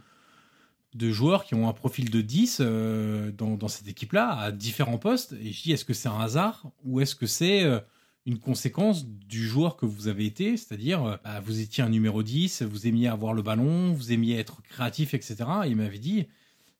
[0.94, 5.32] de joueurs qui ont un profil de 10 euh, dans, cette équipe-là, à différents postes.
[5.34, 7.80] Et je dis, est-ce que c'est un hasard ou est-ce que c'est euh,
[8.26, 12.22] une conséquence du joueur que vous avez été C'est-à-dire, euh, bah, vous étiez un numéro
[12.22, 15.36] 10, vous aimiez avoir le ballon, vous aimiez être créatif, etc.
[15.64, 16.26] Et il m'avait dit,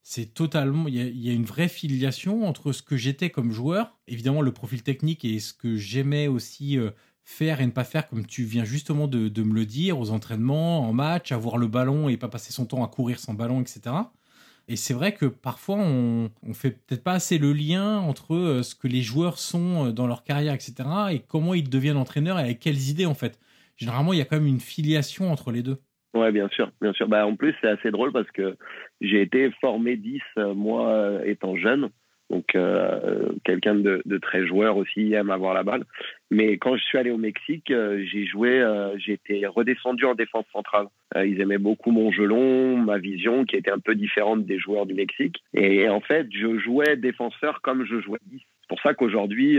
[0.02, 4.42] c'est totalement, il y, a, une vraie filiation entre ce que j'étais comme joueur, évidemment
[4.42, 6.78] le profil technique et ce que j'aimais aussi
[7.30, 10.80] faire et ne pas faire, comme tu viens justement de, me le dire, aux entraînements,
[10.80, 13.94] en match, avoir le ballon et pas passer son temps à courir sans ballon, etc.
[14.70, 18.62] Et c'est vrai que parfois, on, on fait peut-être pas assez le lien entre euh,
[18.62, 22.38] ce que les joueurs sont euh, dans leur carrière, etc., et comment ils deviennent entraîneurs
[22.38, 23.40] et avec quelles idées, en fait.
[23.76, 25.78] Généralement, il y a quand même une filiation entre les deux.
[26.14, 27.08] Ouais, bien sûr, bien sûr.
[27.08, 28.56] Bah, en plus, c'est assez drôle parce que
[29.00, 31.90] j'ai été formé 10, euh, moi, étant jeune.
[32.30, 35.84] Donc euh, quelqu'un de, de, très joueur aussi aime avoir la balle.
[36.30, 40.46] Mais quand je suis allé au Mexique, euh, j'ai joué, euh, été redescendu en défense
[40.52, 40.86] centrale.
[41.16, 44.86] Euh, ils aimaient beaucoup mon gelon, ma vision qui était un peu différente des joueurs
[44.86, 45.42] du Mexique.
[45.54, 48.38] Et en fait, je jouais défenseur comme je jouais 10.
[48.38, 49.58] C'est pour ça qu'aujourd'hui,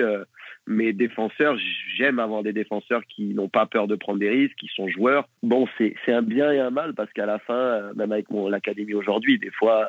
[0.67, 1.57] mes défenseurs,
[1.97, 5.27] j'aime avoir des défenseurs qui n'ont pas peur de prendre des risques, qui sont joueurs.
[5.43, 8.93] Bon, c'est un bien et un mal parce qu'à la fin, même avec mon l'académie
[8.93, 9.86] aujourd'hui, des fois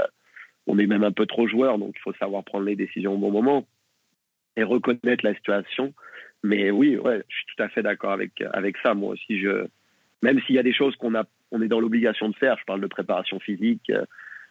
[0.67, 3.19] on est même un peu trop joueur, donc il faut savoir prendre les décisions au
[3.19, 3.67] bon moment
[4.57, 5.93] et reconnaître la situation.
[6.43, 8.95] Mais oui, ouais, je suis tout à fait d'accord avec, avec ça.
[8.95, 9.67] Moi aussi, je,
[10.23, 12.65] même s'il y a des choses qu'on a, on est dans l'obligation de faire, je
[12.65, 13.91] parle de préparation physique,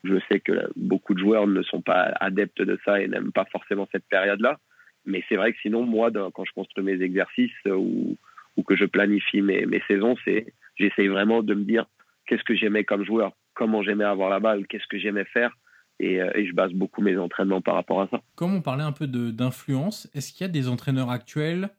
[0.03, 3.45] je sais que beaucoup de joueurs ne sont pas adeptes de ça et n'aiment pas
[3.45, 4.59] forcément cette période-là.
[5.05, 8.17] Mais c'est vrai que sinon, moi, quand je construis mes exercices ou,
[8.57, 11.85] ou que je planifie mes, mes saisons, c'est, j'essaye vraiment de me dire
[12.25, 15.55] qu'est-ce que j'aimais comme joueur, comment j'aimais avoir la balle, qu'est-ce que j'aimais faire
[16.03, 18.21] euh, et, je base beaucoup mes entraînements par rapport à ça.
[18.35, 21.69] Comme on parlait un peu d'influence, est-ce qu'il y a des entraîneurs actuels,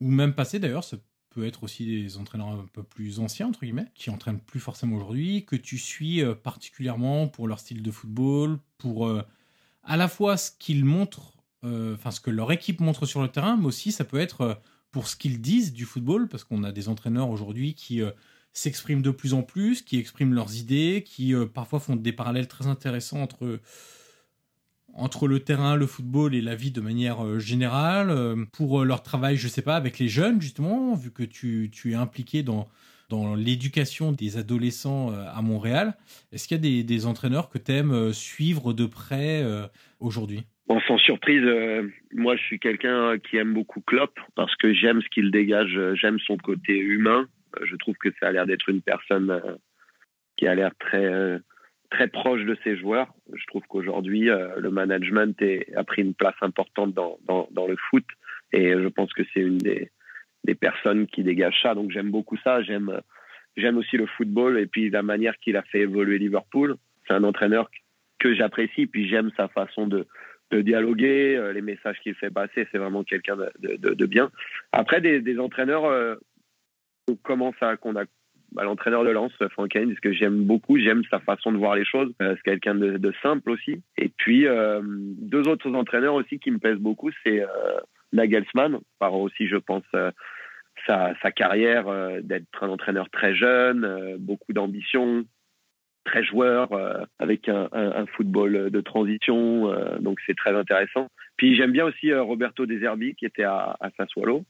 [0.00, 0.96] ou même passés d'ailleurs, ça
[1.30, 4.96] peut être aussi des entraîneurs un peu plus anciens, entre guillemets, qui entraînent plus forcément
[4.96, 9.22] aujourd'hui, que tu suis euh, particulièrement pour leur style de football, pour euh,
[9.82, 11.32] à la fois ce qu'ils montrent,
[11.64, 15.06] enfin ce que leur équipe montre sur le terrain, mais aussi ça peut être pour
[15.06, 18.00] ce qu'ils disent du football, parce qu'on a des entraîneurs aujourd'hui qui
[18.52, 22.48] s'expriment de plus en plus, qui expriment leurs idées, qui euh, parfois font des parallèles
[22.48, 23.60] très intéressants entre,
[24.94, 29.02] entre le terrain, le football et la vie de manière euh, générale, euh, pour leur
[29.02, 32.68] travail, je sais pas, avec les jeunes justement, vu que tu, tu es impliqué dans,
[33.08, 35.94] dans l'éducation des adolescents à Montréal.
[36.32, 39.44] Est-ce qu'il y a des, des, entraîneurs que tu aimes suivre de près
[40.00, 40.44] aujourd'hui?
[40.88, 41.42] Sans surprise,
[42.14, 46.18] moi je suis quelqu'un qui aime beaucoup Klopp parce que j'aime ce qu'il dégage, j'aime
[46.20, 47.28] son côté humain,
[47.62, 49.56] je trouve que ça a l'air d'être une personne euh,
[50.36, 51.38] qui a l'air très euh,
[51.90, 53.12] très proche de ses joueurs.
[53.34, 55.36] Je trouve qu'aujourd'hui, euh, le management
[55.76, 58.04] a pris une place importante dans, le foot
[58.52, 59.90] et je pense que c'est une des,
[60.54, 61.74] personnes qui dégage ça.
[61.74, 62.62] Donc j'aime beaucoup ça.
[62.62, 66.76] J'aime aussi le football et puis la manière qu'il a fait évoluer Liverpool.
[67.06, 67.70] C'est un entraîneur
[68.18, 70.06] que j'apprécie puis j'aime sa façon de,
[70.50, 72.66] de dialoguer, les messages qu'il fait passer.
[72.72, 74.30] C'est vraiment quelqu'un de, bien.
[74.72, 76.18] Après, des entraîneurs
[77.22, 78.04] commence à qu'on a
[78.52, 81.84] bah, l'entraîneur de Franck Hain, parce que j'aime beaucoup, j'aime sa façon de voir les
[81.84, 82.12] choses.
[82.20, 83.82] c'est quelqu'un de, simple aussi.
[83.96, 84.46] Et puis
[84.82, 87.42] deux autres entraîneurs aussi qui me plaisent beaucoup, c'est
[88.12, 89.84] Nagelsmann, par aussi je pense
[90.86, 91.86] sa, sa, carrière
[92.22, 95.24] d'être un entraîneur très jeune, beaucoup d'ambition,
[96.04, 101.08] très joueur, euh, avec un, un, football de transition, euh, donc c'est très intéressant.
[101.36, 104.44] Puis j'aime bien aussi euh, Roberto De Zerbi qui était à, à Sassuolo,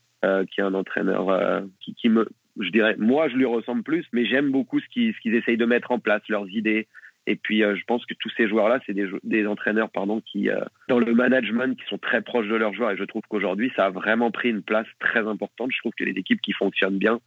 [0.51, 4.25] qui est un entraîneur qui, qui, me, je dirais, moi je lui ressemble plus, mais
[4.25, 6.87] j'aime beaucoup ce qu'ils, qu'ils essayent de mettre en place, leurs idées.
[7.25, 10.49] Et puis je pense que tous ces joueurs-là, c'est des, entraîneurs pardon qui,
[10.89, 12.91] dans le management, qui sont très proches de leurs joueurs.
[12.91, 15.71] Et je trouve qu'aujourd'hui, ça a vraiment pris une place très importante.
[15.71, 17.21] Je trouve que les équipes qui fonctionnent bien,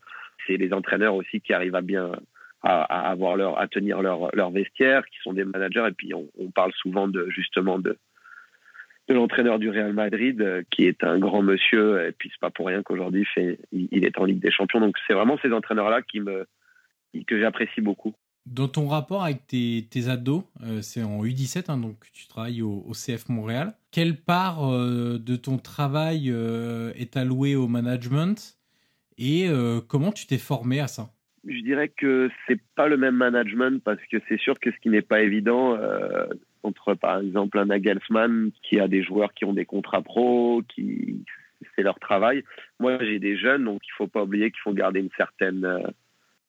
[0.46, 2.12] c'est les entraîneurs aussi qui arrivent à bien
[2.62, 5.86] à, avoir leur, à tenir leur, leur vestiaire, qui sont des managers.
[5.88, 7.96] Et puis on, parle souvent de justement de,
[9.08, 12.06] de l'entraîneur du Real Madrid, euh, qui est un grand monsieur.
[12.06, 14.80] Et puis c'est pas pour rien qu'aujourd'hui fait, il, est en Ligue des Champions.
[14.80, 16.46] Donc c'est vraiment ces entraîneurs-là qui me
[17.26, 18.14] que j'apprécie beaucoup.
[18.44, 22.62] Dans ton rapport avec tes, tes ados, euh, c'est en U17, hein, donc tu travailles
[22.62, 23.72] au, CF Montréal.
[23.90, 26.28] Quelle part euh, de ton travail
[26.94, 28.58] est allouée au management
[29.18, 29.48] et
[29.88, 31.08] comment tu t'es formé à ça?
[31.48, 34.90] Je dirais que c'est pas le même management parce que c'est sûr que ce qui
[34.90, 35.78] n'est pas évident
[36.62, 41.24] entre par exemple un Nagelsmann qui a des joueurs qui ont des contrats pro, qui
[41.74, 42.44] c'est leur travail.
[42.80, 45.80] Moi, j'ai des jeunes, donc il faut pas oublier qu'il faut garder une certaine euh,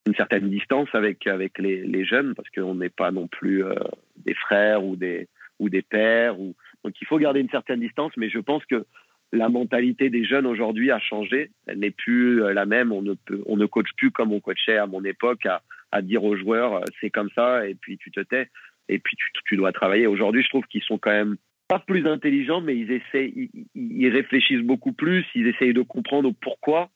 [0.06, 3.76] une certaine distance avec avec les, les jeunes parce qu'on n'est pas non plus euh,
[4.18, 5.28] des frères ou des
[5.60, 8.12] ou des pères ou donc il faut garder une certaine distance.
[8.18, 8.86] Mais je pense que
[9.34, 11.52] la mentalité des jeunes aujourd'hui a changé.
[11.66, 12.92] Elle n'est plus euh, la même.
[12.92, 16.02] On ne peut, on ne coach plus comme on coachait à mon époque à, à
[16.02, 18.50] dire aux joueurs c'est comme ça et puis tu te tais
[18.90, 20.08] et puis tu, dois travailler.
[20.08, 23.34] Aujourd'hui, je trouve qu'ils sont quand même pas plus intelligents, mais ils essaient,
[23.76, 25.26] ils, réfléchissent beaucoup plus.
[25.36, 26.90] Ils essayent de comprendre pourquoi.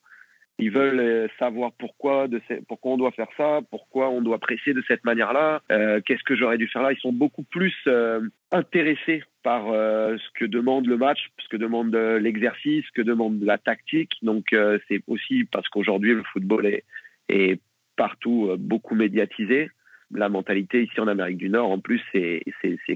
[0.60, 2.28] Ils veulent euh, savoir pourquoi,
[2.68, 6.36] pourquoi on doit faire ça, pourquoi on doit presser de cette manière-là, euh, qu'est-ce que
[6.36, 6.92] j'aurais dû faire là.
[6.92, 11.96] Ils sont beaucoup plus euh, intéressés par ce que demande le match, ce que demande
[11.96, 14.12] l'exercice, ce que demande la tactique.
[14.22, 14.56] Donc
[14.88, 16.68] c'est aussi parce qu'aujourd'hui le football
[17.28, 17.60] est
[17.96, 19.72] partout beaucoup médiatisé.
[20.14, 22.44] La mentalité ici en Amérique du Nord, en plus, c'est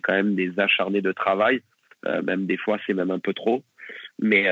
[0.02, 1.62] quand même des acharnés de travail.
[2.24, 3.64] même des fois, c'est même un peu trop.
[4.22, 4.48] Mais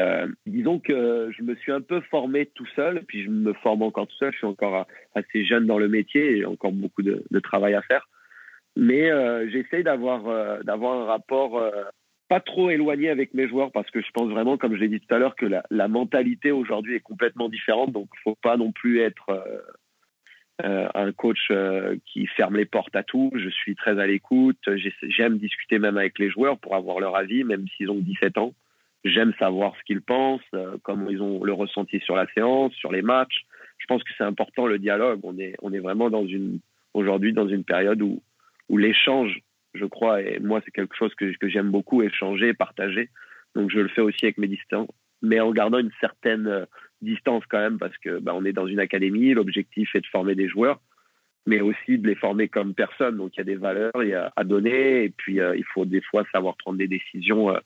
[0.46, 4.08] disons que je me suis un peu formé tout seul, puis je me forme encore
[4.08, 4.32] tout seul.
[4.32, 8.08] Je suis encore assez jeune dans le métier et encore beaucoup de, travail à faire.
[8.76, 11.84] Mais euh, j'essaye d'avoir euh, d'avoir un rapport euh,
[12.28, 15.00] pas trop éloigné avec mes joueurs parce que je pense vraiment, comme je l'ai dit
[15.00, 17.92] tout à l'heure, que la, la mentalité aujourd'hui est complètement différente.
[17.92, 19.44] Donc, il faut pas non plus être
[20.62, 21.52] euh, un coach
[22.06, 23.32] qui ferme les portes à tout.
[23.36, 24.58] Je suis très à l'écoute.
[25.04, 28.54] J'aime discuter même avec les joueurs pour avoir leur avis, même s'ils ont 17 ans.
[29.04, 30.42] J'aime savoir ce qu'ils pensent,
[30.84, 33.46] comment ils ont le ressenti sur la séance, sur les matchs.
[33.78, 35.20] Je pense que c'est important le dialogue.
[35.24, 36.60] On est, vraiment dans une
[36.94, 38.22] aujourd'hui dans une période où
[38.78, 39.42] l'échange,
[39.74, 43.10] je crois, et moi c'est quelque chose que, j'aime beaucoup, échanger, partager.
[43.56, 44.90] Donc je le fais aussi avec mes distances,
[45.24, 46.66] mais en gardant une certaine euh,
[47.02, 50.36] distance quand même, parce que bah, on est dans une académie, l'objectif est de former
[50.36, 50.80] des joueurs,
[51.48, 53.18] mais aussi de les former comme personnes.
[53.18, 55.86] Donc il y a des valeurs y a à donner, et puis euh, il faut
[55.86, 57.60] des fois savoir prendre des décisions euh,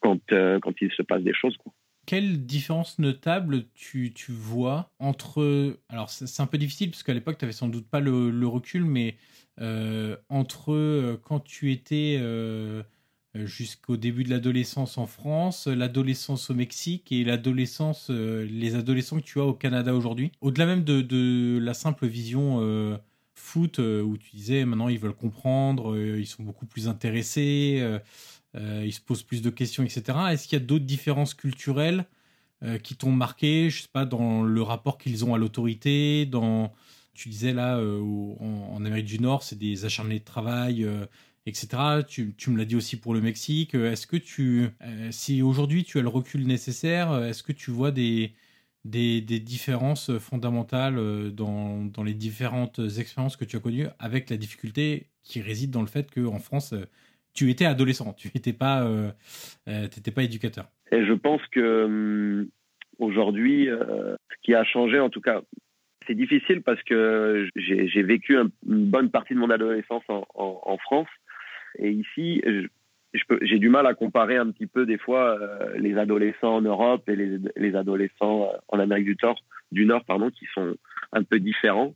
[0.00, 1.56] quand, quand il se passe des choses.
[1.56, 1.72] Quoi.
[2.06, 5.78] Quelle différence notable tu, tu vois entre...
[5.88, 8.84] Alors c'est un peu difficile, parce qu'à l'époque tu n'avais sans doute pas le, recul,
[8.84, 9.16] mais
[10.28, 12.18] entre quand tu étais
[13.34, 19.40] jusqu'au début de l'adolescence en France, l'adolescence au Mexique et l'adolescence, les adolescents que tu
[19.40, 20.30] as au Canada aujourd'hui.
[20.40, 22.98] Au-delà même de, de, la simple vision
[23.34, 27.84] foot où tu disais maintenant ils veulent comprendre, ils sont beaucoup plus intéressés,
[28.54, 30.18] ils se posent plus de questions, etc.
[30.30, 32.04] Est-ce qu'il y a d'autres différences culturelles
[32.82, 36.72] qui t'ont marqué, je sais pas, dans le rapport qu'ils ont à l'autorité, dans
[37.14, 38.00] tu disais là, euh,
[38.40, 41.06] en, Amérique du Nord, c'est des acharnés de travail, euh,
[41.46, 42.02] etc.
[42.06, 43.74] Tu, me l'as dit aussi pour le Mexique.
[43.74, 44.68] Euh, est-ce que tu,
[45.10, 48.32] si aujourd'hui tu as le recul nécessaire, est-ce que tu vois des,
[48.84, 50.96] des, différences fondamentales
[51.32, 55.80] dans, dans, les différentes expériences que tu as connues avec la difficulté qui réside dans
[55.80, 56.74] le fait qu'en France,
[57.34, 58.86] tu étais adolescent, tu n'étais pas,
[59.66, 60.68] pas éducateur?
[60.92, 62.48] Et je pense que hum,
[62.98, 65.42] aujourd'hui, ce qui a changé, en tout cas
[66.06, 68.50] c'est difficile parce que j'ai vécu une
[68.90, 71.08] bonne partie de mon adolescence en, en, en France.
[71.78, 72.42] Et ici,
[73.42, 77.08] j'ai du mal à comparer un petit peu des fois euh, les adolescents en Europe
[77.08, 79.38] et les, les adolescents euh, en Amérique du Nord,
[79.72, 80.74] du Nord pardon, qui sont
[81.12, 81.94] un peu différents.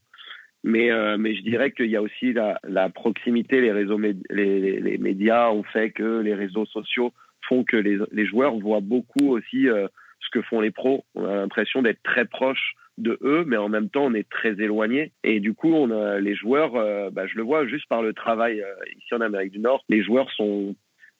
[0.64, 5.62] Mais, euh, je dirais qu'il y a aussi la, proximité, les réseaux, les, médias ont
[5.62, 7.12] fait que les réseaux sociaux
[7.48, 11.04] font que les, joueurs voient beaucoup aussi ce que font les pros.
[11.14, 14.60] On a l'impression d'être très proches de eux, mais en même temps, on est très
[14.60, 15.12] éloigné.
[15.24, 15.86] Et du coup,
[16.20, 19.52] les joueurs, euh, bah, je le vois juste par le travail euh, ici en Amérique
[19.52, 20.28] du Nord, les joueurs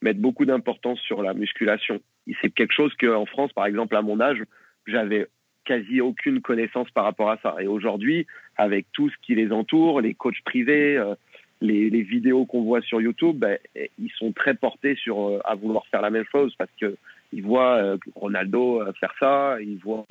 [0.03, 2.01] mettent beaucoup d'importance sur la musculation.
[2.43, 4.43] C'est quelque chose qu'en France, par exemple, à mon âge,
[4.87, 5.27] j'avais
[5.65, 7.57] quasi aucune connaissance par rapport à ça.
[7.61, 11.15] Et aujourd'hui, avec tout ce qui les entoure, les coachs privés, euh,
[11.61, 13.59] les, les, vidéos qu'on voit sur YouTube, ben,
[13.99, 16.97] ils sont très portés sur à vouloir faire la même chose parce que
[17.33, 20.07] ils voient Ronaldo faire ça, ils voient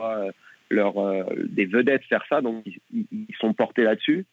[0.70, 4.26] leur, euh, des vedettes faire ça, donc ils, sont portés là-dessus.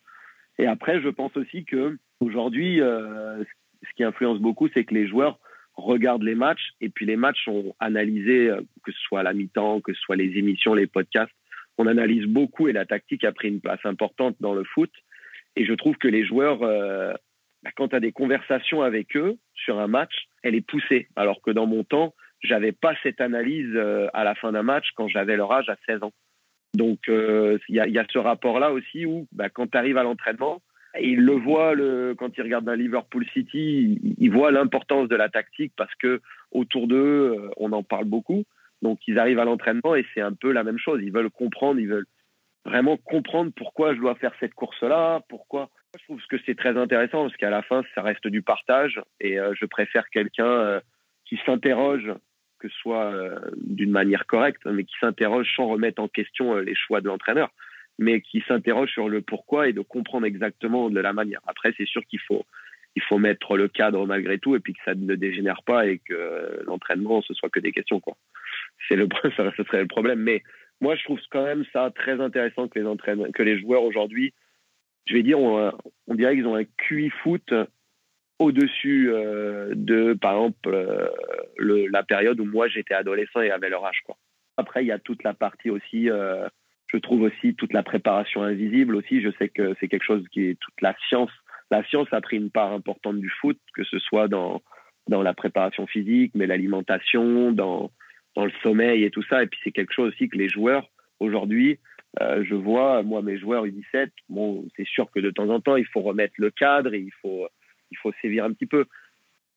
[0.58, 3.42] Et après, je pense aussi que aujourd'hui, euh,
[3.82, 5.38] ce qui influence beaucoup, c'est que les joueurs
[5.76, 9.34] regardent les matchs et puis les matchs sont analysés, euh, que ce soit à la
[9.34, 11.32] mi-temps, que ce soit les émissions, les podcasts.
[11.78, 14.90] On analyse beaucoup et la tactique a pris une place importante dans le foot.
[15.56, 17.12] Et je trouve que les joueurs, euh,
[17.62, 21.08] bah, quand tu as des conversations avec eux sur un match, elle est poussée.
[21.16, 22.14] Alors que dans mon temps,
[22.44, 23.76] j'avais pas cette analyse
[24.12, 26.12] à la fin d'un match quand j'avais leur âge à 16 ans.
[26.74, 30.60] Donc euh, il y, a, ce rapport-là aussi où bah, quand tu arrives à l'entraînement,
[31.00, 35.16] il le voit le, quand il regarde un Liverpool City, il, il voit l'importance de
[35.16, 38.44] la tactique parce que autour d'eux, euh, on en parle beaucoup.
[38.82, 41.00] Donc ils arrivent à l'entraînement et c'est un peu la même chose.
[41.02, 42.06] Ils veulent comprendre, ils veulent
[42.64, 45.70] vraiment comprendre pourquoi je dois faire cette course-là, pourquoi.
[45.98, 49.38] Je trouve que c'est très intéressant parce qu'à la fin, ça reste du partage et
[49.38, 50.80] euh, je préfère quelqu'un euh,
[51.24, 52.12] qui s'interroge
[52.64, 56.74] que soit euh, d'une manière correcte, mais qui s'interroge sans remettre en question euh, les
[56.74, 57.50] choix de l'entraîneur,
[57.98, 61.40] mais qui s'interroge sur le pourquoi et de comprendre exactement de la manière.
[61.46, 62.46] Après, c'est sûr qu'il faut,
[62.96, 65.98] il faut mettre le cadre malgré tout et puis que ça ne dégénère pas et
[65.98, 68.00] que l'entraînement, ce soit que des questions.
[68.88, 70.20] C'est le, ça, ce serait le problème.
[70.20, 70.42] Mais
[70.80, 74.32] moi, je trouve quand même ça très intéressant que les, entraîneurs, que les joueurs aujourd'hui,
[75.06, 75.70] je vais dire, on
[76.14, 77.52] dirait qu'ils ont un QI foot
[78.38, 81.08] au-dessus euh, de, par exemple, euh,
[81.56, 84.00] le, la période où moi j'étais adolescent et avait leur âge.
[84.04, 84.16] Quoi.
[84.56, 86.48] Après, il y a toute la partie aussi, euh,
[86.88, 89.20] je trouve aussi toute la préparation invisible aussi.
[89.20, 91.30] Je sais que c'est quelque chose qui est toute la science.
[91.70, 94.62] La science a pris une part importante du foot, que ce soit dans,
[95.08, 97.90] dans la préparation physique, mais l'alimentation, dans,
[98.36, 99.42] dans le sommeil et tout ça.
[99.42, 100.88] Et puis c'est quelque chose aussi que les joueurs,
[101.20, 101.78] aujourd'hui,
[102.20, 105.76] euh, je vois, moi, mes joueurs U17, bon, c'est sûr que de temps en temps,
[105.76, 107.48] il faut remettre le cadre et il faut
[107.94, 108.86] il faut sévir un petit peu.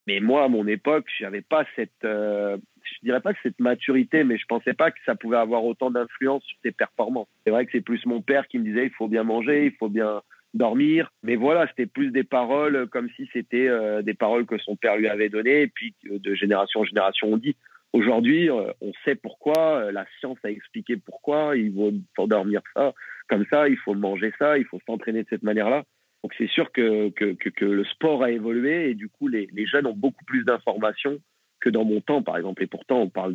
[0.06, 4.24] Mais moi, à mon époque, j'avais pas cette, euh, je dirais pas que cette maturité,
[4.24, 7.28] mais je pensais pas que ça pouvait avoir autant d'influence sur tes performances.
[7.44, 9.72] C'est vrai que c'est plus mon père qui me disait il faut bien manger, il
[9.72, 10.22] faut bien
[10.54, 11.12] dormir.
[11.22, 14.96] Mais voilà, c'était plus des paroles comme si c'était euh, des paroles que son père
[14.96, 17.56] lui avait données et puis de génération en génération on dit.
[17.92, 21.72] Aujourd'hui, euh, on sait pourquoi, la science a expliqué pourquoi, il
[22.16, 22.94] faut dormir ça,
[23.28, 25.84] comme ça, il faut manger ça, il faut s'entraîner de cette manière-là.
[26.22, 29.86] Donc c'est sûr que, que, le sport a évolué et du coup les, les jeunes
[29.86, 31.18] ont beaucoup plus d'informations
[31.60, 32.62] que dans mon temps par exemple.
[32.62, 33.34] Et pourtant on parle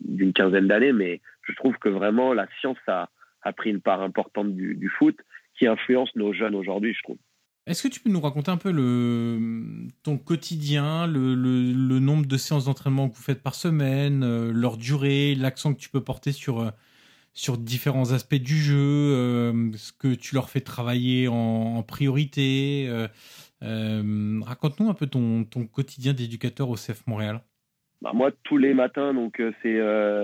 [0.00, 3.08] d'une quinzaine d'années, mais je trouve que vraiment la science a,
[3.42, 5.16] a pris une part importante du, foot
[5.58, 7.18] qui influence nos jeunes aujourd'hui, je trouve.
[7.66, 8.72] Est-ce que tu peux nous raconter un peu
[10.02, 14.52] ton quotidien, le, le, le nombre de séances d'entraînement que vous faites par semaine, euh,
[14.54, 16.70] leur durée, l'accent que tu peux porter sur euh,
[17.38, 22.86] sur différents aspects du jeu, euh, ce que tu leur fais travailler en, priorité.
[22.88, 23.06] Euh,
[23.62, 27.40] euh, Raconte-nous un peu ton, quotidien d'éducateur au CF Montréal.
[28.02, 29.80] Bah moi, tous les matins, donc c'est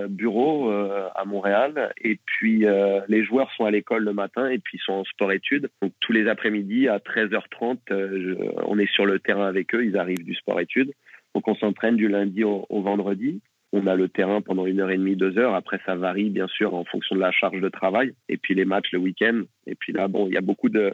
[0.09, 2.65] bureau à Montréal, et puis
[3.07, 5.69] les joueurs sont à l'école le matin et puis sont en sport-études.
[5.81, 9.85] Donc tous les après-midi à 13h30, je, on est sur le terrain avec eux.
[9.85, 10.93] Ils arrivent du sport-études.
[11.33, 14.97] Donc on s'entraîne du lundi au vendredi on a le terrain pendant une heure et
[14.97, 15.55] demie, deux heures.
[15.55, 18.13] Après, ça varie bien sûr en fonction de la charge de travail.
[18.29, 19.43] Et puis les matchs le week-end.
[19.67, 20.93] Et puis là, bon, il y a beaucoup de,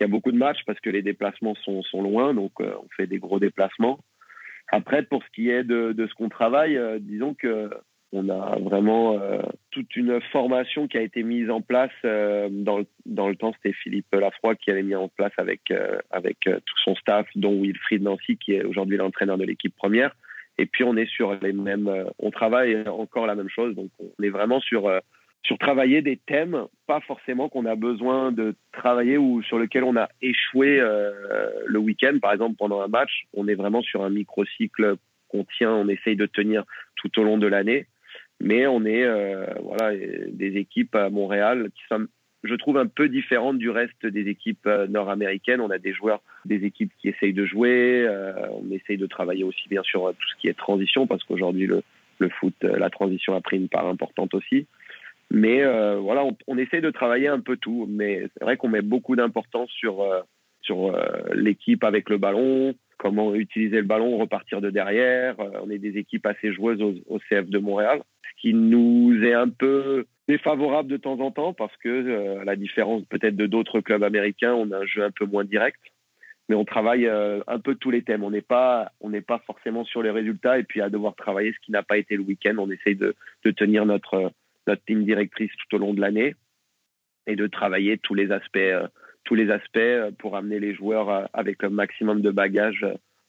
[0.00, 2.74] il y a beaucoup de matchs parce que les déplacements sont, sont loin, donc euh,
[2.82, 4.00] on fait des gros déplacements.
[4.72, 7.70] Après, pour ce qui est de, de ce qu'on travaille, euh, disons que
[8.16, 12.86] on a vraiment euh, toute une formation qui a été mise en place dans, le,
[13.06, 13.52] dans le temps.
[13.54, 15.72] C'était Philippe Lafroy qui avait mis en place avec,
[16.12, 20.14] avec tout son staff, dont Wilfried Nancy, qui est aujourd'hui l'entraîneur de l'équipe première
[20.58, 23.90] et puis on est sur les mêmes, euh, on travaille encore la même chose, donc
[24.00, 25.00] on est vraiment sur euh,
[25.44, 29.96] sur travailler des thèmes, pas forcément qu'on a besoin de travailler ou sur lequel on
[29.96, 33.26] a échoué euh, le week-end, par exemple pendant un match.
[33.34, 34.96] On est vraiment sur un microcycle
[35.28, 36.64] qu'on tient, on essaye de tenir
[36.96, 37.86] tout au long de l'année,
[38.40, 42.06] mais on est euh, voilà des équipes à Montréal qui sont
[42.44, 45.60] je trouve, un peu différente du reste des équipes euh, nord-américaines.
[45.60, 48.04] On a des joueurs, des équipes qui essayent de jouer.
[48.06, 51.66] Euh, on essaye de travailler aussi, bien sûr, tout ce qui est transition, parce qu'aujourd'hui,
[51.66, 51.82] le,
[52.18, 54.66] le foot, euh, la transition a pris une part importante aussi.
[55.30, 57.86] Mais euh, voilà, on, on, essaye de travailler un peu tout.
[57.88, 60.20] Mais c'est vrai qu'on met beaucoup d'importance sur, euh,
[60.60, 65.36] sur euh, l'équipe avec le ballon, comment utiliser le ballon, repartir de derrière.
[65.62, 68.02] on est des équipes assez joueuses au, au CF de Montréal.
[68.22, 72.56] Ce qui nous est un peu défavorable de temps en temps parce que à la
[72.56, 75.80] différence peut-être de d'autres clubs américains, on a un jeu un peu moins direct
[76.48, 78.22] mais on travaille euh, un peu tous les thèmes.
[78.22, 81.52] On n'est pas, on n'est pas forcément sur les résultats et puis à devoir travailler
[81.52, 82.56] ce qui n'a pas été le week-end.
[82.58, 83.14] On essaye de,
[83.44, 84.32] de, tenir notre
[84.66, 86.34] notre ligne directrice tout au long de l'année
[87.26, 88.88] et de travailler tous les aspects, euh,
[89.24, 92.86] tous les aspects euh, pour amener les joueurs avec un maximum de bagages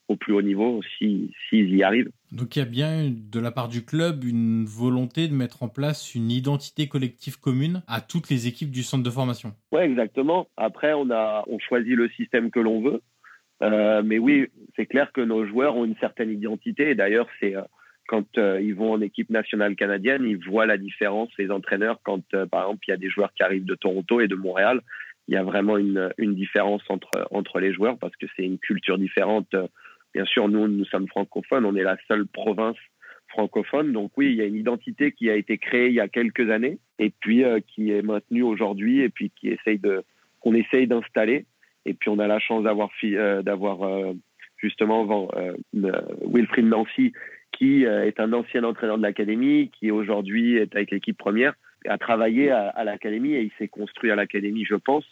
[0.07, 2.09] au plus haut niveau s'ils y arrivent.
[2.31, 5.69] Donc il y a bien de la part du club une volonté de mettre en
[5.69, 9.53] place une identité collective commune à toutes les équipes du centre de formation.
[9.71, 10.47] Oui, exactement.
[10.57, 13.01] Après, on a on choisit le système que l'on veut.
[13.63, 16.89] Euh, mais oui, c'est clair que nos joueurs ont une certaine identité.
[16.89, 17.61] Et d'ailleurs, c'est euh,
[18.07, 22.23] quand euh, ils vont en équipe nationale canadienne, ils voient la différence, les entraîneurs, quand
[22.51, 24.81] par exemple il y a des joueurs qui arrivent de Toronto et de Montréal,
[25.27, 28.59] il y a vraiment une, une différence entre, entre les joueurs parce que c'est une
[28.59, 29.55] culture différente
[30.15, 32.77] Bien sûr, nous, nous sommes francophones, on est la seule province
[33.27, 33.91] francophone.
[33.91, 36.49] Donc oui, il y a une identité qui a été créée il y a quelques
[36.49, 39.77] années et puis euh, qui est maintenue aujourd'hui et puis qui essaye
[40.39, 41.45] qu'on essaye d'installer.
[41.85, 44.13] Et puis on a la chance d'avoir euh, euh,
[44.55, 45.27] justement
[45.73, 47.11] Wilfried Nancy
[47.51, 51.55] qui est un ancien entraîneur de l'académie, qui aujourd'hui est avec l'équipe première,
[51.87, 55.05] a travaillé à, à l'académie et il s'est construit à l'académie, je pense.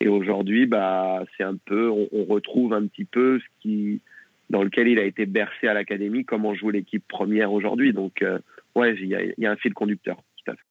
[0.00, 4.02] Et aujourd'hui, bah, c'est un peu, on, on, retrouve un petit peu ce qui,
[4.50, 7.92] dans lequel il a été bercé à l'académie, comment joue l'équipe première aujourd'hui.
[7.92, 8.38] Donc, euh,
[8.74, 10.16] ouais, il y, y, a un fil conducteur.
[10.44, 10.62] Tout à fait.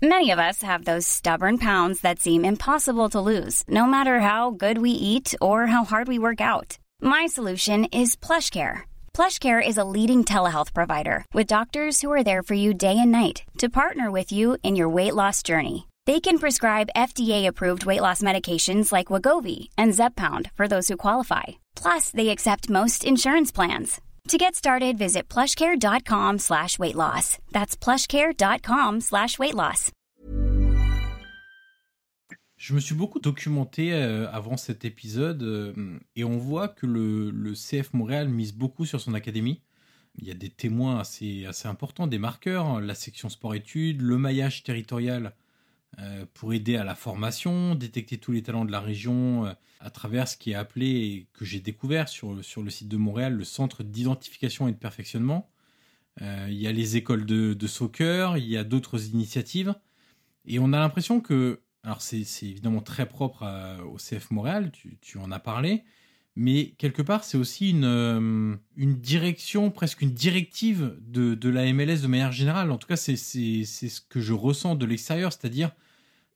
[0.00, 4.52] Many of us have those stubborn pounds that seem impossible to lose, no matter how
[4.52, 6.78] good we eat or how hard we work out.
[7.00, 8.82] My solution is PlushCare.
[9.12, 13.10] PlushCare is a leading telehealth provider with doctors who are there for you day and
[13.10, 15.87] night to partner with you in your weight loss journey.
[16.08, 21.58] They can prescribe FDA-approved weight loss medications like Wagovi and Zepbound for those who qualify.
[21.76, 24.00] Plus, they accept most insurance plans.
[24.28, 27.36] To get started, visit plushcare.com slash weight loss.
[27.52, 29.90] That's plushcare.com slash weight loss.
[32.56, 35.74] Je me suis beaucoup documenté euh, avant cet épisode euh,
[36.16, 39.60] et on voit que le, CF Montréal mise beaucoup sur son académie.
[40.16, 44.62] Il y a des témoins assez, importants, des marqueurs, hein, la section sport-études, le maillage
[44.62, 45.34] territorial
[46.34, 50.28] pour aider à la formation, détecter tous les talents de la région euh, à travers
[50.28, 53.44] ce qui est appelé et que j'ai découvert sur, sur le site de Montréal, le
[53.44, 55.50] centre d'identification et de perfectionnement.
[56.22, 59.74] Euh, il y a les écoles de, de soccer, il y a d'autres initiatives.
[60.44, 63.44] Et on a l'impression que, alors c'est évidemment très propre
[63.84, 65.84] au CF Montréal, tu, tu, en as parlé,
[66.40, 72.00] mais quelque part c'est aussi une, une direction, presque une directive de, de la MLS
[72.00, 72.70] de manière générale.
[72.70, 75.72] En tout cas, c'est ce que je ressens de l'extérieur, c'est-à-dire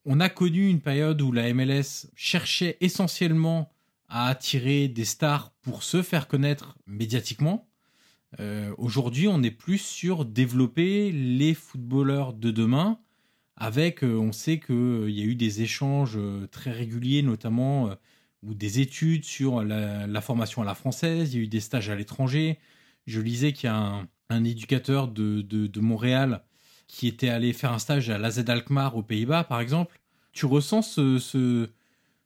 [0.04, 3.72] on a connu une période où la MLS cherchait essentiellement
[4.08, 7.68] à attirer des stars pour se faire connaître médiatiquement.
[8.40, 12.98] Euh, Aujourd'hui, on est plus sur développer les footballeurs de demain.
[13.56, 17.90] Avec, euh, on sait qu'il euh, y a eu des échanges euh, très réguliers, notamment
[17.90, 17.94] euh,
[18.42, 21.34] ou des études sur la, formation à la française.
[21.34, 22.58] Il y a eu des stages à l'étranger.
[23.06, 26.42] Je lisais qu'il y a un, éducateur de, Montréal
[26.88, 29.98] qui était allé faire un stage à l'AZ Alkmaar aux Pays-Bas, par exemple.
[30.32, 31.68] Tu ressens ce,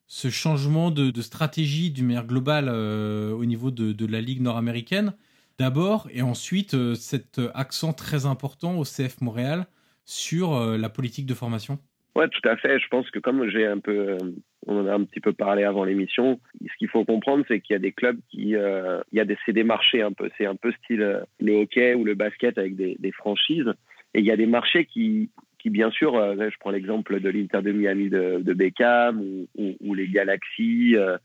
[0.09, 5.15] changement de, stratégie du manière globale euh, au niveau de, de, la Ligue nord-américaine,
[5.59, 9.67] d'abord, et ensuite euh, cet accent très important au CF Montréal
[10.05, 11.79] sur euh, la politique de formation
[12.17, 12.79] Oui, tout à fait.
[12.79, 14.19] Je pense que comme j'ai un peu, euh,
[14.67, 17.75] on en a un petit peu parlé avant l'émission, ce qu'il faut comprendre, c'est qu'il
[17.75, 20.31] y a des clubs qui, euh, il y a des, c'est des marchés un peu,
[20.39, 23.71] c'est un peu style le hockey ou le basket avec des, franchises.
[24.15, 27.29] Et il y a des marchés qui, qui bien sûr, euh, je prends l'exemple de
[27.29, 29.23] l'Inter de Miami de, de Beckham
[29.59, 31.19] ou, les Galaxies, euh,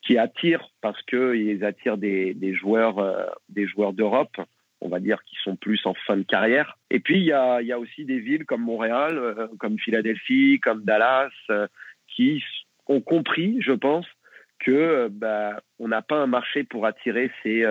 [0.00, 4.36] qui attirent parce qu'ils attirent des, joueurs, euh, des joueurs d'Europe,
[4.84, 6.78] on va dire, qui sont plus en fin de carrière.
[6.90, 11.30] Et puis il y a, aussi des villes comme Montréal, euh, comme Philadelphie, comme Dallas,
[11.50, 11.66] euh,
[12.06, 12.44] qui
[12.86, 14.06] ont compris, je pense,
[14.60, 17.64] que bah, on n'a pas un marché pour attirer ces,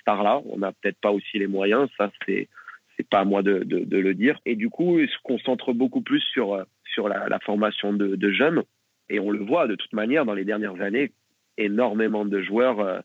[0.00, 0.40] stars-là.
[0.46, 1.88] On n'a peut-être pas aussi les moyens.
[1.98, 2.48] Ça, c'est
[2.96, 4.38] c'est pas à moi de, le dire.
[4.46, 8.62] Et du coup, il se concentre beaucoup plus sur, la formation de, de, jeunes.
[9.08, 11.10] Et on le voit de toute manière dans les dernières années,
[11.58, 13.02] énormément de joueurs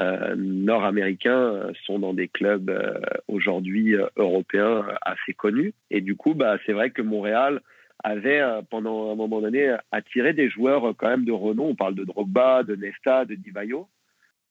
[0.00, 5.74] euh, euh, nord-américains sont dans des clubs euh, aujourd'hui euh, européens assez connus.
[5.90, 7.60] Et du coup, bah, c'est vrai que Montréal
[8.02, 11.68] avait pendant un moment donné attiré des joueurs quand même de renom.
[11.68, 13.88] On parle de Drogba, de Nesta, de Divayo.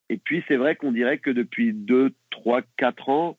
[0.09, 3.37] Et puis c'est vrai qu'on dirait que depuis 2, 3, 4 ans,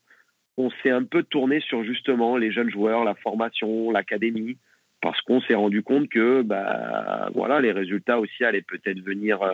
[0.57, 4.57] on s'est un peu tourné sur justement les jeunes joueurs, la formation, l'académie,
[5.01, 9.51] parce qu'on s'est rendu compte que bah, voilà, les résultats aussi allaient peut-être venir euh,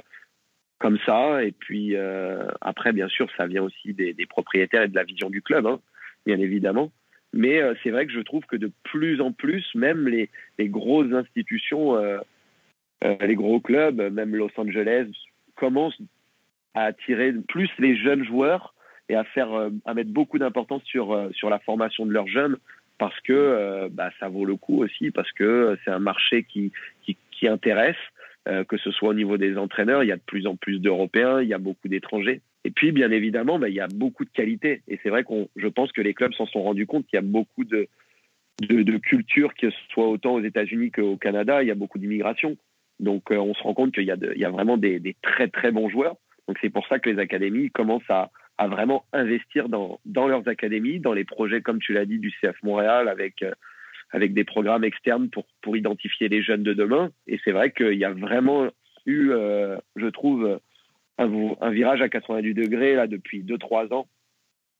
[0.81, 1.43] comme ça.
[1.43, 5.03] Et puis euh, après, bien sûr, ça vient aussi des, des, propriétaires et de la
[5.03, 5.79] vision du club, hein,
[6.25, 6.91] bien évidemment.
[7.33, 10.29] Mais c'est vrai que je trouve que de plus en plus, même les,
[10.59, 11.95] les grosses institutions,
[13.21, 15.07] les gros clubs, même Los Angeles,
[15.55, 16.01] commencent
[16.73, 18.73] à attirer plus les jeunes joueurs
[19.07, 22.57] et à faire à mettre beaucoup d'importance sur sur la formation de leurs jeunes
[22.97, 26.73] parce que bah, ça vaut le coup aussi parce que c'est un marché qui
[27.03, 27.95] qui, qui intéresse
[28.47, 30.79] euh, que ce soit au niveau des entraîneurs, il y a de plus en plus
[30.79, 32.41] d'Européens, il y a beaucoup d'étrangers.
[32.63, 34.81] Et puis, bien évidemment, bah, il y a beaucoup de qualité.
[34.87, 37.19] Et c'est vrai qu'on, je pense que les clubs s'en sont rendus compte qu'il y
[37.19, 37.87] a beaucoup de,
[38.61, 41.99] de, de culture, que ce soit autant aux États-Unis qu'au Canada, il y a beaucoup
[41.99, 42.57] d'immigration.
[42.99, 46.15] Donc, euh, on se rend compte qu'il y, a vraiment des, très, très bons joueurs.
[46.47, 50.47] Donc, c'est pour ça que les académies commencent à, à vraiment investir dans, dans leurs
[50.47, 53.51] académies, dans les projets, comme tu l'as dit, du CF Montréal avec euh,
[54.11, 57.11] avec des programmes externes pour, pour identifier les jeunes de demain.
[57.27, 58.69] Et c'est vrai qu'il y a vraiment
[59.05, 60.59] eu, euh, je trouve,
[61.17, 64.07] un, virage à 90 degrés là depuis 2-3 ans.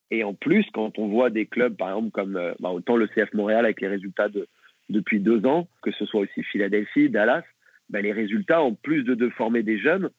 [0.09, 3.07] Et en plus, quand on voit des clubs, par exemple, comme euh, bah, autant le
[3.07, 4.47] CF Montréal avec les résultats de,
[4.89, 7.43] depuis deux ans, que ce soit aussi Philadelphie, Dallas,
[7.89, 10.09] bah, les résultats, en plus de, de former des jeunes,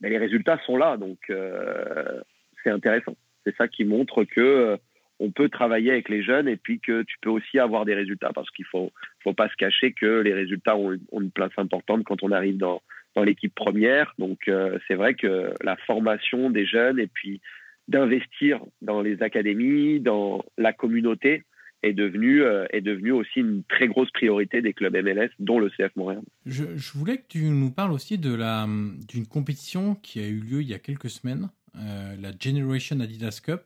[0.00, 0.96] bah, les résultats sont là.
[0.96, 2.22] Donc, euh,
[2.62, 3.14] c'est intéressant.
[3.44, 4.78] C'est ça qui montre que
[5.22, 8.32] on peut travailler avec les jeunes et puis que tu peux aussi avoir des résultats
[8.34, 8.92] parce qu'il faut
[9.22, 12.82] faut pas se cacher que les résultats ont, une place importante quand on arrive dans
[13.14, 14.14] dans l'équipe première.
[14.18, 17.40] Donc euh, c'est vrai que la formation des jeunes et puis
[17.88, 21.44] d'investir dans les académies, dans la communauté
[21.84, 25.94] est devenu euh, est aussi une très grosse priorité des clubs MLS, dont le CF
[25.96, 26.22] Montréal.
[26.46, 28.66] Je, je voulais que tu nous parles aussi de la
[29.08, 33.40] d'une compétition qui a eu lieu il y a quelques semaines, euh, la Generation Adidas
[33.44, 33.62] Cup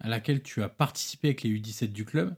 [0.00, 2.36] à laquelle tu as participé avec les U17 du club.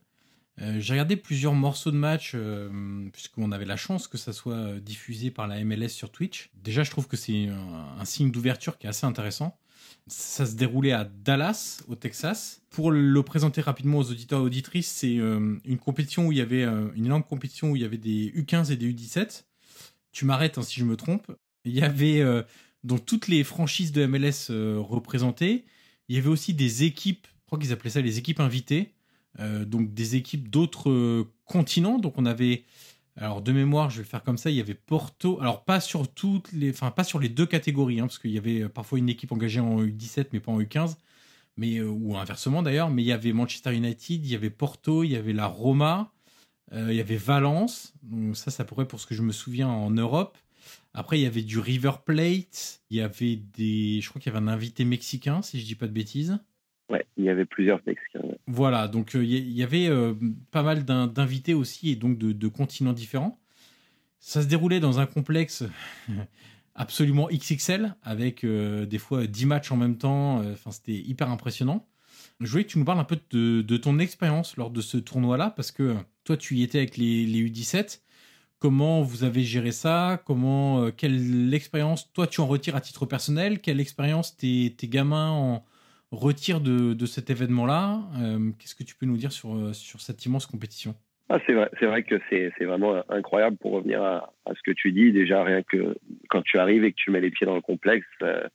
[0.60, 4.54] Euh, j'ai regardé plusieurs morceaux de match, euh, puisqu'on avait la chance que ça soit
[4.54, 6.50] euh, diffusé par la MLS sur Twitch.
[6.54, 9.58] Déjà, je trouve que c'est un, signe d'ouverture qui est assez intéressant.
[10.08, 12.62] Ça se déroulait à Dallas, au Texas.
[12.70, 16.64] Pour le présenter rapidement aux auditeurs et auditrices, c'est une compétition où il y avait
[16.64, 19.44] une énorme compétition où il y avait des U15 et des U17.
[20.12, 21.30] Tu m'arrêtes hein, si je me trompe.
[21.64, 22.22] Il y avait
[22.84, 25.64] donc toutes les franchises de MLS représentées.
[26.08, 28.92] Il y avait aussi des équipes crois qu'ils appelaient ça les équipes invitées,
[29.40, 31.98] euh, donc des équipes d'autres euh, continents.
[31.98, 32.64] Donc on avait,
[33.16, 36.12] alors de mémoire, je vais faire comme ça, il y avait Porto, alors pas sur
[36.12, 38.98] toutes les, enfin pas sur les deux catégories, hein, parce qu'il y avait euh, parfois
[38.98, 40.96] une équipe engagée en U17 mais pas en U15,
[41.56, 42.90] mais ou inversement d'ailleurs.
[42.90, 46.12] Mais il y avait Manchester United, il y avait Porto, il y avait la Roma,
[46.72, 47.94] il y avait Valence.
[48.02, 50.38] Donc ça, ça pourrait pour ce que je me souviens en Europe.
[50.94, 54.36] Après, il y avait du River Plate, il y avait des, je crois qu'il y
[54.36, 56.38] avait un invité mexicain, si je dis pas de bêtises.
[56.88, 58.20] Ouais, il y avait plusieurs Mexicains.
[58.46, 60.14] Voilà, donc euh, il y avait euh,
[60.50, 63.38] pas mal d'invités aussi et donc de, continents différents.
[64.20, 65.64] Ça se déroulait dans un complexe
[66.74, 70.38] absolument XXL avec euh, des fois 10 matchs en même temps.
[70.50, 71.86] Enfin, c'était hyper impressionnant.
[72.40, 75.50] Je voulais que tu nous parles un peu de, ton expérience lors de ce tournoi-là
[75.50, 78.00] parce que toi, tu y étais avec les, U17.
[78.60, 80.22] Comment vous avez géré ça?
[80.24, 83.60] Comment quelle expérience toi tu en retires à titre personnel?
[83.60, 85.64] Quelle expérience tes, tes gamins en
[86.10, 88.00] retire de, de cet événement-là.
[88.20, 90.94] Euh, qu'est-ce que tu peux nous dire sur, euh, sur cette immense compétition?
[91.28, 94.70] Ah, c'est vrai, c'est vrai que c'est, vraiment incroyable pour revenir à, à, ce que
[94.70, 95.12] tu dis.
[95.12, 95.96] Déjà, rien que
[96.30, 98.48] quand tu arrives et que tu mets les pieds dans le complexe, euh,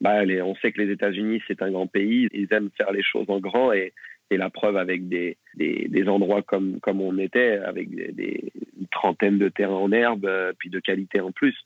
[0.00, 2.28] bah, les, on sait que les États-Unis, c'est un grand pays.
[2.32, 3.92] Ils aiment faire les choses en grand et,
[4.30, 8.52] et la preuve avec des, des, des, endroits comme, comme on était, avec des, des
[8.80, 10.28] une trentaine de terrains en herbe,
[10.58, 11.56] puis de qualité en plus.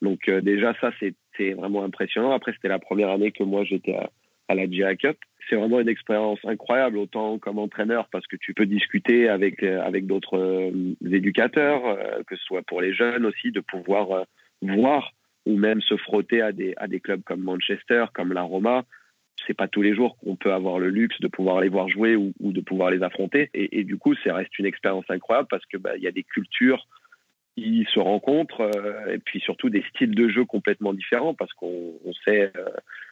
[0.00, 0.90] Donc, déjà, ça,
[1.36, 2.32] c'est vraiment impressionnant.
[2.32, 4.10] Après, c'était la première année que moi, j'étais à,
[4.48, 5.18] à la GI Cup.
[5.48, 9.80] C'est vraiment une expérience incroyable, autant comme entraîneur, parce que tu peux discuter avec, euh,
[9.82, 14.26] avec d'autres euh, éducateurs, euh, que ce soit pour les jeunes aussi, de pouvoir
[14.60, 15.12] voir
[15.46, 18.84] ou même se frotter à des, à des clubs comme Manchester, comme la Roma.
[19.46, 22.16] C'est pas tous les jours qu'on peut avoir le luxe de pouvoir les voir jouer
[22.16, 23.48] ou, de pouvoir les affronter.
[23.54, 26.24] Et, du coup, ça reste une expérience incroyable parce que bah, il y a des
[26.24, 26.86] cultures
[27.60, 28.70] qui se rencontrent
[29.10, 31.92] et puis surtout des styles de jeu complètement différents parce qu'on
[32.24, 32.52] sait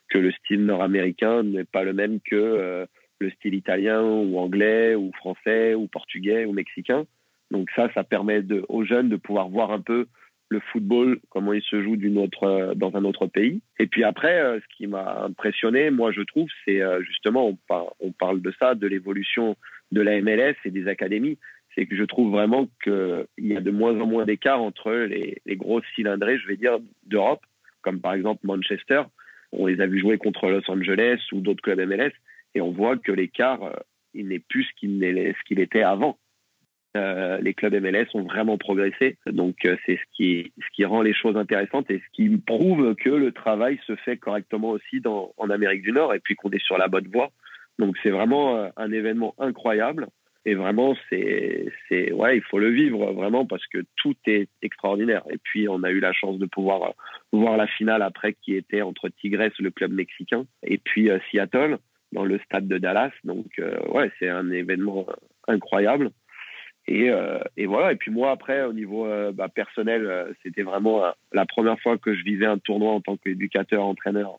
[0.09, 2.86] que le style nord-américain n'est pas le même que euh,
[3.18, 7.07] le style italien ou anglais ou français ou portugais ou mexicain.
[7.51, 10.07] Donc ça, ça permet aux jeunes de pouvoir voir un peu
[10.49, 13.62] le football, comment il se joue euh, dans un autre pays.
[13.80, 17.59] Et puis après, euh, ce qui m'a impressionné, moi je trouve, c'est justement,
[18.01, 19.57] on, parle de ça, de l'évolution
[19.92, 21.38] de la MLS et des académies,
[21.76, 25.40] c'est que je trouve vraiment qu'il y a de moins en moins d'écart entre les,
[25.44, 27.44] les grosses cylindrées, je vais dire, d'Europe,
[27.82, 29.02] comme par exemple Manchester,
[29.52, 32.12] on les a vus jouer contre Los Angeles ou d'autres clubs MLS
[32.54, 33.72] et on voit que l'écart, euh,
[34.14, 36.18] il n'est plus ce qu'il était avant.
[36.96, 39.18] Euh, les clubs MLS ont vraiment progressé.
[39.26, 42.94] Donc euh, c'est ce qui, ce qui rend les choses intéressantes et ce qui prouve
[42.94, 46.64] que le travail se fait correctement aussi en Amérique du Nord et puis qu'on est
[46.64, 47.30] sur la bonne voie.
[47.78, 50.08] Donc c'est vraiment un événement incroyable.
[50.47, 55.22] Et vraiment, c'est, ouais, il faut le vivre vraiment parce que tout est extraordinaire.
[55.28, 56.94] Et puis, on a eu la chance de pouvoir
[57.32, 61.78] voir la finale après qui était entre Tigres, le club mexicain, et puis Seattle
[62.12, 63.11] dans le stade de Dallas.
[63.24, 65.07] Donc, ouais, c'est un événement
[65.49, 66.11] incroyable.
[66.88, 67.92] Et, euh, voilà.
[67.92, 71.99] Et puis moi, après, au niveau euh, bah, personnel, euh, c'était vraiment la première fois
[71.99, 74.38] que je vivais un tournoi en tant qu'éducateur, entraîneur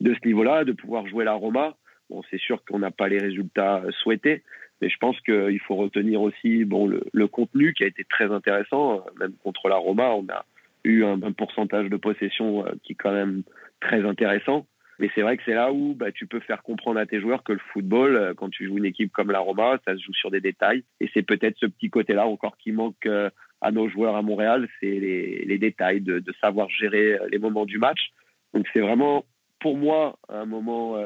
[0.00, 1.76] de ce niveau-là, de pouvoir jouer la Roma.
[2.10, 4.42] Bon, c'est sûr qu'on n'a pas les résultats souhaités,
[4.80, 8.32] mais je pense qu'il faut retenir aussi bon, le, le, contenu qui a été très
[8.32, 9.04] intéressant.
[9.18, 10.44] Même contre la Roma, on a
[10.84, 13.42] eu un, un pourcentage de possession qui est quand même
[13.80, 14.66] très intéressant.
[14.98, 17.44] Mais c'est vrai que c'est là où bah, tu peux faire comprendre à tes joueurs
[17.44, 20.12] que le football, euh, quand tu joues une équipe comme la Roma, ça se joue
[20.14, 20.82] sur des détails.
[21.00, 24.68] Et c'est peut-être ce petit côté-là encore qui manque euh, à nos joueurs à Montréal,
[24.80, 28.10] c'est les, les, détails, de, de, savoir gérer euh, les moments du match.
[28.54, 29.24] Donc c'est vraiment,
[29.60, 30.96] pour moi, un moment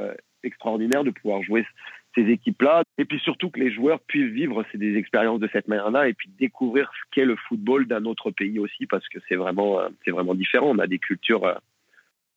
[0.44, 1.66] extraordinaire de pouvoir jouer
[2.14, 2.82] ces équipes-là.
[2.98, 6.28] Et puis surtout que les joueurs puissent vivre des expériences de cette manière-là et puis
[6.38, 10.34] découvrir ce qu'est le football d'un autre pays aussi, parce que c'est vraiment, c'est vraiment
[10.34, 10.70] différent.
[10.70, 11.58] On a des cultures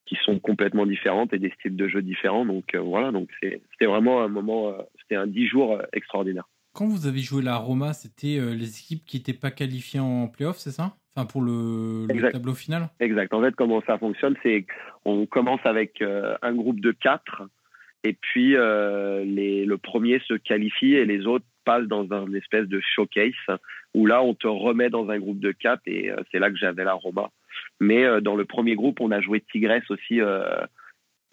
[0.06, 2.46] qui sont complètement différentes et des styles de jeu différents.
[2.46, 6.48] Donc euh, voilà, donc c'était vraiment un moment, euh, c'était un dix jours euh, extraordinaire.
[6.74, 10.58] Quand vous avez joué la Roma, c'était les équipes qui n'étaient pas qualifiées en playoff,
[10.58, 10.98] c'est ça?
[11.16, 12.90] Enfin, pour le, tableau final?
[13.00, 13.34] Exact.
[13.34, 14.66] En fait, comment ça fonctionne, c'est
[15.06, 16.04] qu'on commence avec
[16.42, 17.44] un groupe de quatre,
[18.06, 22.80] et puis les, le premier se qualifie et les autres passent dans un espèce de
[22.80, 23.34] showcase,
[23.94, 26.84] où là, on te remet dans un groupe de quatre, et c'est là que j'avais
[26.84, 27.32] la Roma.
[27.80, 30.44] Mais euh, dans le premier groupe, on a joué Tigres aussi, euh,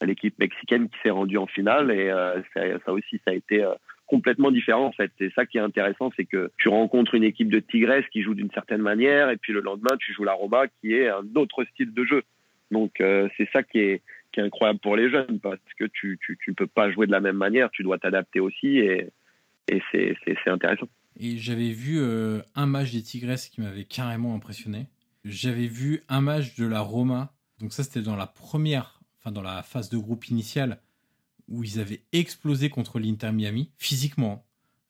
[0.05, 1.91] l'équipe mexicaine qui s'est rendue en finale.
[1.91, 3.64] Et euh, ça, aussi, ça a été
[4.07, 5.11] complètement différent en fait.
[5.18, 8.35] C'est ça qui est intéressant, c'est que tu rencontres une équipe de Tigres qui joue
[8.35, 11.64] d'une certaine manière, et puis le lendemain, tu joues la Roma qui est un autre
[11.73, 12.23] style de jeu.
[12.70, 14.03] Donc c'est ça qui est,
[14.33, 16.18] qui est incroyable pour les jeunes, parce que tu
[16.49, 19.09] ne peux pas jouer de la même manière, tu dois t'adapter aussi, et,
[19.68, 20.89] et c'est intéressant.
[21.20, 22.01] Et j'avais vu
[22.55, 24.87] un match des Tigres qui m'avait carrément impressionné
[25.24, 27.35] j'avais vu un match de la Roma.
[27.59, 30.80] Donc ça, c'était dans la première, enfin dans la phase de groupe initiale,
[31.49, 34.47] où ils avaient explosé contre l'Inter Miami, physiquement.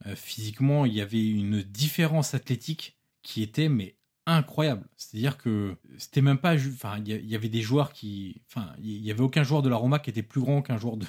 [0.07, 3.95] Euh, physiquement, il y avait une différence athlétique qui était mais
[4.27, 4.87] incroyable.
[4.97, 9.11] C'est-à-dire que c'était même pas, enfin, il y avait des joueurs qui, enfin, il y
[9.11, 11.07] avait aucun joueur de la Roma qui était plus grand qu'un joueur de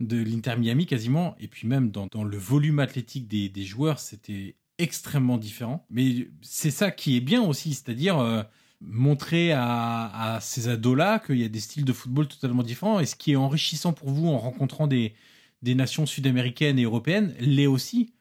[0.00, 1.36] de l'Inter Miami quasiment.
[1.40, 5.86] Et puis même dans, le volume athlétique des, joueurs, c'était extrêmement différent.
[5.90, 8.42] Mais c'est ça qui est bien aussi, c'est-à-dire euh,
[8.80, 13.00] montrer à, ces ados-là qu'il y a des styles de football totalement différents.
[13.00, 15.14] Et ce qui est enrichissant pour vous en rencontrant des,
[15.62, 18.13] des nations sud-américaines et européennes, l'est aussi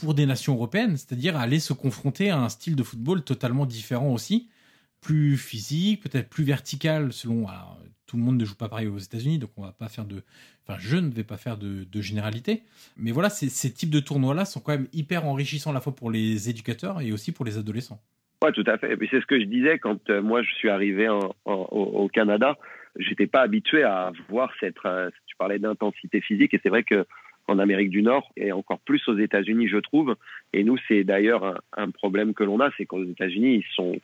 [0.00, 4.12] pour des nations européennes, c'est-à-dire aller se confronter à un style de football totalement différent
[4.12, 4.48] aussi,
[5.00, 7.46] plus physique, peut-être plus vertical selon
[8.06, 10.22] tout le monde ne joue pas pareil aux États-Unis, donc on va pas faire de,
[10.66, 12.62] enfin je ne vais pas faire de, généralité,
[12.96, 16.10] mais voilà, ces, types de tournois-là sont quand même hyper enrichissants à la fois pour
[16.10, 18.00] les éducateurs et aussi pour les adolescents.
[18.42, 18.94] Oui, tout à fait.
[18.94, 22.56] Et c'est ce que je disais quand euh, moi je suis arrivé au, au, Canada,
[22.96, 27.06] j'étais pas habitué à voir cette, euh, tu parlais d'intensité physique, et c'est vrai que
[27.50, 30.16] en Amérique du Nord et encore plus aux États-Unis, je trouve.
[30.52, 33.98] Et nous, c'est d'ailleurs un, un, problème que l'on a, c'est qu'aux États-Unis, ils sont,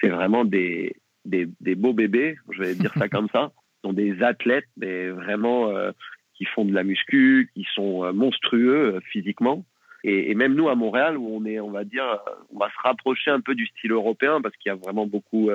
[0.00, 0.94] c'est vraiment des,
[1.24, 5.68] des, des, beaux bébés, je vais dire ça comme ça, sont des athlètes, mais vraiment
[5.68, 5.92] euh,
[6.34, 9.64] qui font de la muscu, qui sont euh, monstrueux euh, physiquement.
[10.04, 12.04] Et, et, même nous à Montréal, où on est, on va dire,
[12.54, 15.50] on va se rapprocher un peu du style européen parce qu'il y a vraiment beaucoup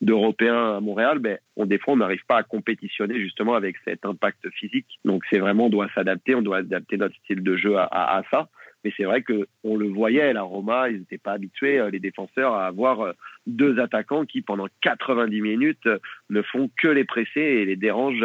[0.00, 4.06] d'Européens à Montréal, mais on, des fois on n'arrive pas à compétitionner justement avec cet
[4.06, 4.86] impact physique.
[5.04, 8.18] Donc c'est vraiment, on doit s'adapter, on doit adapter notre style de jeu à, à,
[8.18, 8.48] à ça.
[8.84, 12.00] Mais c'est vrai que on le voyait, la Roma, ils n'étaient pas habitués, euh, les
[12.00, 13.12] défenseurs, à avoir euh,
[13.46, 15.98] deux attaquants qui, pendant 90 minutes, euh,
[16.30, 18.24] ne font que les presser et les dérangent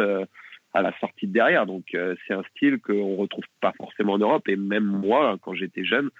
[0.72, 1.66] à la sortie de derrière.
[1.66, 4.48] Donc c'est un style qu'on retrouve pas forcément en Europe.
[4.48, 6.10] Et même moi, quand j'étais jeune,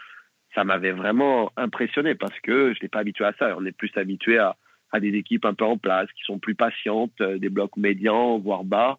[0.54, 3.54] ça m'avait vraiment impressionné parce que je n'étais pas habitué à ça.
[3.58, 4.56] On est plus habitué à,
[4.92, 8.64] à des équipes un peu en place, qui sont plus patientes, des blocs médians, voire
[8.64, 8.98] bas.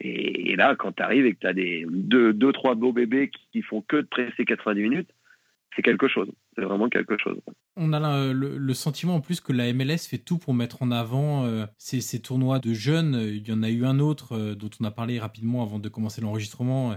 [0.00, 3.62] Et, là, quand tu arrives et que tu as des deux, trois beaux bébés qui,
[3.62, 5.10] font que de presser 90 minutes,
[5.74, 6.30] c'est quelque chose.
[6.54, 7.38] C'est vraiment quelque chose.
[7.76, 11.44] On a le, sentiment en plus que la MLS fait tout pour mettre en avant
[11.44, 13.14] euh, ces, tournois de jeunes.
[13.14, 15.88] Il y en a eu un autre euh, dont on a parlé rapidement avant de
[15.88, 16.96] commencer l'enregistrement, euh,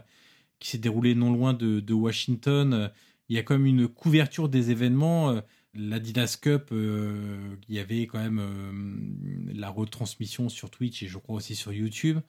[0.60, 2.92] qui s'est déroulé non loin de, de, Washington.
[3.30, 5.42] Il y a même une couverture des événements.
[5.76, 11.36] La Dinas Cup, il y avait quand même la retransmission sur Twitch et je crois
[11.36, 12.20] aussi sur YouTube.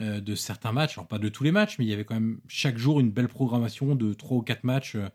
[0.00, 0.98] Euh, de certains matchs.
[0.98, 3.12] Alors pas de tous les matchs, mais il y avait quand même chaque jour une
[3.12, 5.08] belle programmation de 3 ou 4 matchs euh,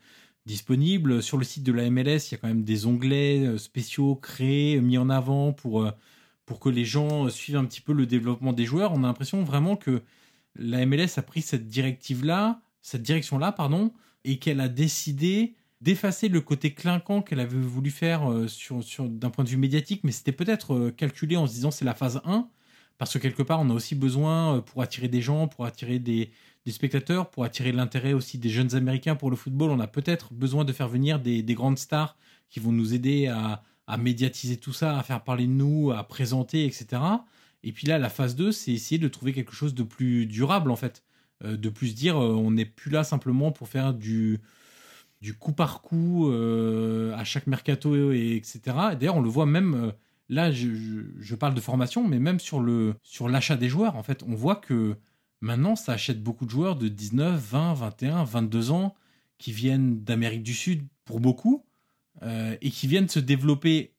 [0.46, 1.22] disponibles.
[1.22, 4.16] Sur le site de la MLS, il y a quand même des onglets euh, spéciaux
[4.16, 5.92] créés, mis en avant pour,
[6.46, 8.94] pour que les gens suivent un petit peu le développement des joueurs.
[8.94, 10.02] On a l'impression vraiment que
[10.56, 13.92] la MLS a pris cette directive-là, cette direction-là, pardon,
[14.24, 19.08] et qu'elle a décidé d'effacer le côté clinquant qu'elle avait voulu faire euh, sur, sur,
[19.08, 21.94] d'un point de vue médiatique, mais c'était peut-être euh, calculé en se disant c'est la
[21.94, 22.48] phase 1,
[22.98, 26.00] parce que quelque part on a aussi besoin euh, pour attirer des gens, pour attirer
[26.00, 26.32] des,
[26.66, 30.34] des spectateurs, pour attirer l'intérêt aussi des jeunes Américains pour le football, on a peut-être
[30.34, 32.18] besoin de faire venir des, des grandes stars
[32.50, 36.04] qui vont nous aider à, à médiatiser tout ça, à faire parler de nous, à
[36.04, 37.02] présenter, etc.
[37.64, 40.72] Et puis là, la phase 2, c'est essayer de trouver quelque chose de plus durable,
[40.72, 41.04] en fait.
[41.44, 44.40] De plus dire, on n'est plus là simplement pour faire du,
[45.22, 48.62] du coup par coup euh, à chaque mercato, et, etc.
[49.00, 49.94] D'ailleurs, on le voit même,
[50.30, 50.68] là, je,
[51.20, 54.36] je, parle de formation, mais même sur le sur l'achat des joueurs, en fait, on
[54.36, 54.96] voit que
[55.42, 58.96] maintenant, ça achète beaucoup de joueurs de 19, 20, 21, 22 ans
[59.38, 61.66] qui viennent d'Amérique du Sud pour beaucoup
[62.22, 63.94] euh, et qui viennent se développer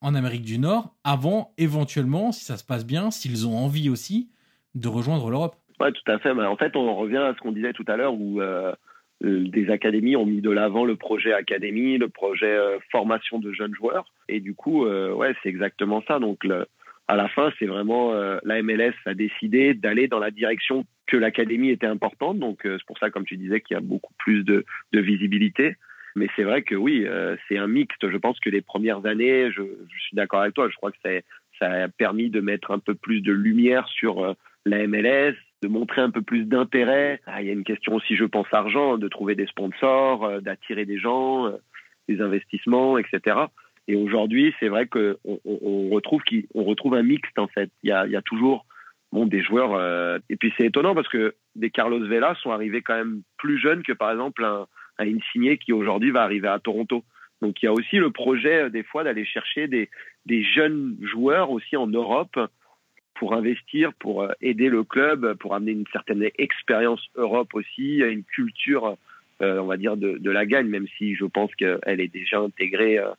[0.00, 4.30] en Amérique du Nord avant, éventuellement, si ça se passe bien, s'ils ont envie aussi,
[4.74, 5.56] de rejoindre l'Europe.
[5.78, 6.34] Oui, tout à fait.
[6.34, 8.72] Mais en fait, on revient à ce qu'on disait tout à l'heure où euh,
[9.20, 13.74] des académies ont mis de l'avant le projet académie, le projet euh, formation de jeunes
[13.74, 14.06] joueurs.
[14.28, 16.18] Et du coup, euh, ouais, c'est exactement ça.
[16.18, 16.66] Donc, le,
[17.06, 21.16] à la fin, c'est vraiment euh, la MLS a décidé d'aller dans la direction que
[21.16, 22.38] l'académie était importante.
[22.38, 25.76] Donc, c'est pour ça, comme tu disais, qu'il y a beaucoup plus de, de visibilité.
[26.16, 28.08] Mais c'est vrai que oui, euh, c'est un mixte.
[28.10, 30.98] Je pense que les premières années, je, je suis d'accord avec toi, je crois que
[31.02, 34.32] ça, a permis de mettre un peu plus de lumière sur euh,
[34.64, 37.20] la MLS, de montrer un peu plus d'intérêt.
[37.26, 40.40] Ah, il y a une question aussi, je pense, argent, de trouver des sponsors, euh,
[40.40, 41.56] d'attirer des gens, euh,
[42.08, 43.36] des investissements, etc.
[43.86, 47.70] Et aujourd'hui, c'est vrai qu'on on, on retrouve, qui, retrouve un mixte en fait.
[47.82, 48.64] Il y a, il y a toujours
[49.12, 49.74] bon, des joueurs.
[49.74, 53.58] Euh, et puis c'est étonnant parce que des Carlos Vela sont arrivés quand même plus
[53.58, 54.66] jeunes que par exemple un,
[54.98, 57.04] un Insigné qui aujourd'hui va arriver à Toronto.
[57.42, 59.90] Donc il y a aussi le projet des fois d'aller chercher des,
[60.26, 62.38] des jeunes joueurs aussi en Europe
[63.20, 68.96] pour investir, pour aider le club, pour amener une certaine expérience Europe aussi, une culture,
[69.42, 72.98] euh, on va dire, de, la gagne, même si je pense qu'elle est déjà intégrée
[72.98, 73.10] euh,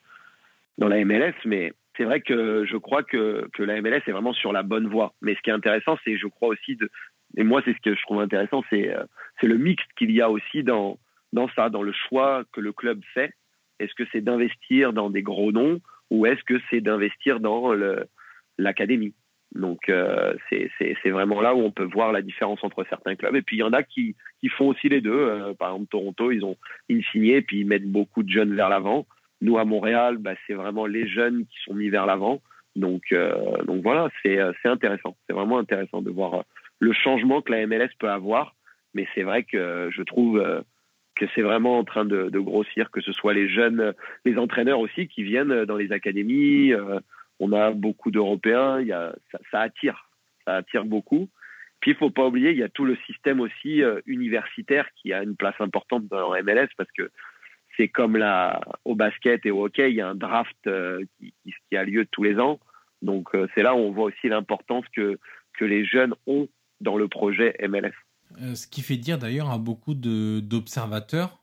[0.76, 1.34] dans la MLS.
[1.44, 5.14] Mais c'est vrai que je crois que, la MLS est vraiment sur la bonne voie.
[5.22, 6.76] Mais ce qui est intéressant, c'est, je crois aussi,
[7.36, 8.92] et moi c'est ce que je trouve intéressant, c'est
[9.40, 10.98] c'est le mix qu'il y a aussi dans,
[11.32, 13.32] dans ça, dans le choix que le club fait.
[13.78, 15.80] Est-ce que c'est d'investir dans des gros noms
[16.10, 17.72] ou est-ce que c'est d'investir dans
[18.58, 19.14] l'académie?
[19.54, 23.36] Donc euh, c'est vraiment là où on peut voir la différence entre certains clubs.
[23.36, 24.16] Et puis il y en a qui,
[24.56, 25.12] font aussi les deux.
[25.12, 26.56] Euh, par exemple Toronto, ils ont
[27.12, 29.06] signé et puis ils mettent beaucoup de jeunes vers l'avant.
[29.42, 32.40] Nous à Montréal, bah, c'est vraiment les jeunes qui sont mis vers l'avant.
[32.74, 33.34] Donc, euh,
[33.82, 35.16] voilà, c'est intéressant.
[35.26, 36.44] C'est vraiment intéressant de voir
[36.78, 38.54] le changement que la MLS peut avoir.
[38.94, 40.42] Mais c'est vrai que je trouve
[41.16, 43.92] que c'est vraiment en train de, de, grossir, que ce soit les jeunes,
[44.24, 46.72] les entraîneurs aussi qui viennent dans les académies.
[47.42, 48.84] Euh, on a beaucoup d'Européens,
[49.50, 50.10] ça, attire,
[50.44, 51.28] ça attire beaucoup.
[51.80, 55.12] Puis il faut pas oublier, il y a tout le système aussi euh, universitaire qui
[55.12, 57.10] a une place importante dans MLS parce que
[57.76, 61.76] c'est comme la, au basket et au hockey, il y a un draft euh, qui,
[61.76, 62.60] a lieu tous les ans.
[63.00, 65.18] Donc c'est là où on voit aussi l'importance que,
[65.58, 66.48] que les jeunes ont
[66.80, 67.94] dans le projet MLS.
[68.40, 71.42] Euh, ce qui fait dire d'ailleurs à beaucoup d'observateurs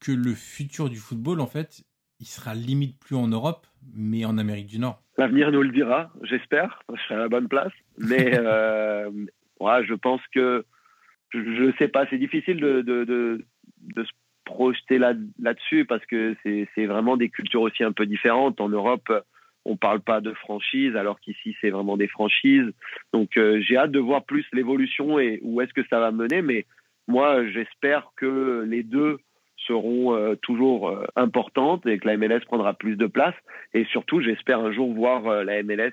[0.00, 1.82] que le futur du football, en fait,
[2.20, 5.02] il sera limite plus en Europe, mais en Amérique du Nord.
[5.16, 6.82] L'avenir nous le dira, j'espère.
[6.94, 7.72] Je serai à la bonne place.
[7.98, 9.10] Mais euh,
[9.60, 10.64] ouais, je pense que
[11.30, 13.44] je ne sais pas, c'est difficile de, de, de,
[13.94, 14.10] de, se
[14.44, 18.60] projeter là-dessus là parce que c'est vraiment des cultures aussi un peu différentes.
[18.60, 19.12] En Europe,
[19.66, 22.72] on parle pas de franchise, alors qu'ici c'est vraiment des franchises.
[23.12, 26.40] Donc euh, j'ai hâte de voir plus l'évolution et où est-ce que ça va mener.
[26.40, 26.64] Mais
[27.08, 29.18] moi, j'espère que les deux
[29.68, 33.34] seront euh, toujours euh, importantes et que la MLS prendra plus de place.
[33.74, 35.92] Et surtout, j'espère un jour voir euh, la MLS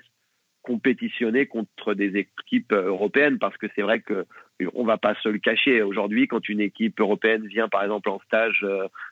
[0.62, 3.38] compétitionner contre des équipes européennes.
[3.38, 4.26] Parce que c'est vrai que
[4.74, 5.82] on va pas se le cacher.
[5.82, 8.66] Aujourd'hui quand une équipe européenne vient par exemple en stage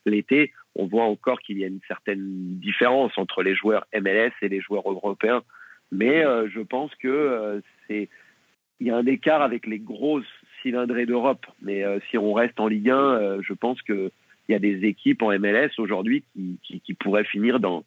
[0.06, 4.48] l'été on voit encore qu'il y a une certaine différence entre les joueurs MLS et
[4.48, 5.42] les joueurs européens.
[5.92, 8.08] Mais je pense que c'est
[8.80, 10.24] il y a un écart avec les grosses
[10.62, 11.46] cylindrées d'Europe.
[11.62, 14.10] Mais si on reste en Ligue 1 euh, je pense que
[14.48, 17.84] il y a des équipes en MLS aujourd'hui qui, pourraient finir dans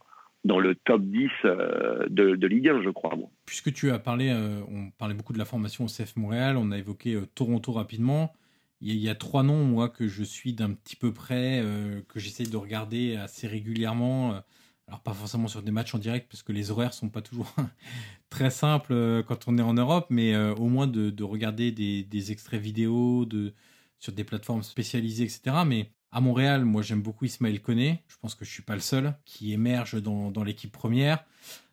[0.59, 3.15] le top 10 euh, de, de, Ligue 1, je crois.
[3.15, 3.29] Bon.
[3.45, 6.71] Puisque tu as parlé, euh, on parlait beaucoup de la formation au CF Montréal, on
[6.71, 8.33] a évoqué euh, Toronto rapidement.
[8.79, 11.63] Il y, a, trois noms, moi, que je suis d'un petit peu près,
[12.09, 14.43] que j'essaye de regarder assez régulièrement.
[14.87, 17.51] Alors, pas forcément sur des matchs en direct, parce que les horaires sont pas toujours
[18.29, 22.61] très simples quand on est en Europe, mais au moins de, de regarder des, extraits
[22.61, 23.27] vidéo
[23.97, 25.55] sur des plateformes spécialisées, etc.
[25.65, 28.03] Mais à Montréal, moi j'aime beaucoup Ismaël Koné.
[28.07, 31.23] Je pense que je suis pas le seul qui émerge dans, dans l'équipe première.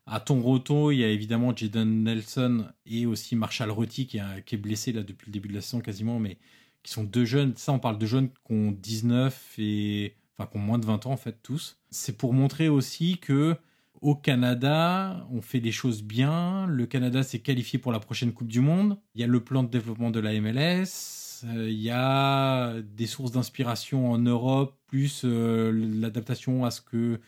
[0.07, 4.59] À Toronto, il y a évidemment Jaden Nelson et aussi Marshall Rotti qui, qui, est
[4.59, 6.37] blessé là depuis le début de la saison quasiment, mais
[6.82, 7.55] qui sont deux jeunes.
[7.57, 11.07] Ça, on parle de jeunes qui ont 19 et enfin qui ont moins de 20
[11.07, 11.78] ans en fait tous.
[11.91, 13.57] C'est pour montrer aussi que
[14.03, 16.66] au Canada, on fait des choses bien.
[16.66, 18.99] Le Canada s'est qualifié pour la prochaine Coupe du Monde.
[19.14, 21.23] Il y a le plan de développement de la MLS.
[21.45, 27.20] Euh, il y a des sources d'inspiration en Europe, plus euh, l'adaptation à ce que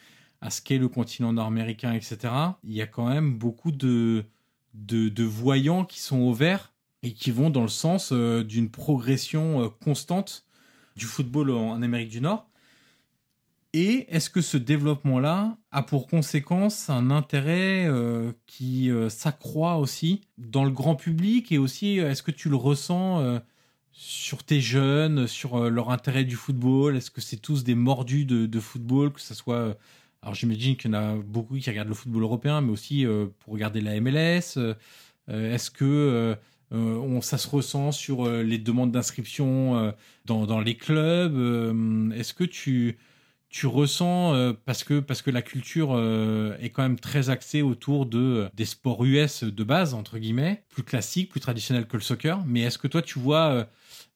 [0.43, 2.19] à ce qu'est le continent nord-américain, etc.
[2.63, 4.25] Il y a quand même beaucoup de,
[4.75, 9.71] de, voyants qui sont au vert et qui vont dans le sens euh, d'une progression
[9.83, 10.45] constante
[10.95, 12.49] du football en Amérique du Nord.
[13.73, 17.91] Et est-ce que ce développement-là a pour conséquence un intérêt
[18.47, 23.41] qui s'accroît aussi dans le grand public et aussi est-ce que tu le ressens
[23.97, 26.97] sur tes jeunes, sur leur intérêt du football?
[26.97, 29.77] Est-ce que c'est tous des mordus de, football, que ce soit
[30.23, 33.07] alors j'imagine qu'il y en a beaucoup qui regardent le football européen, mais aussi
[33.39, 34.59] pour regarder la MLS.
[35.29, 36.37] Est-ce que
[37.21, 39.95] ça se ressent sur les demandes d'inscription
[40.25, 42.13] dans, dans, les clubs?
[42.13, 42.99] Est-ce que tu
[43.57, 47.63] tu ressens euh, parce que parce que la culture euh, est quand même très axée
[47.63, 52.03] autour de des sports US de base entre guillemets, plus classiques, plus traditionnels que le
[52.03, 52.41] soccer.
[52.47, 53.65] Mais est-ce que toi tu vois euh,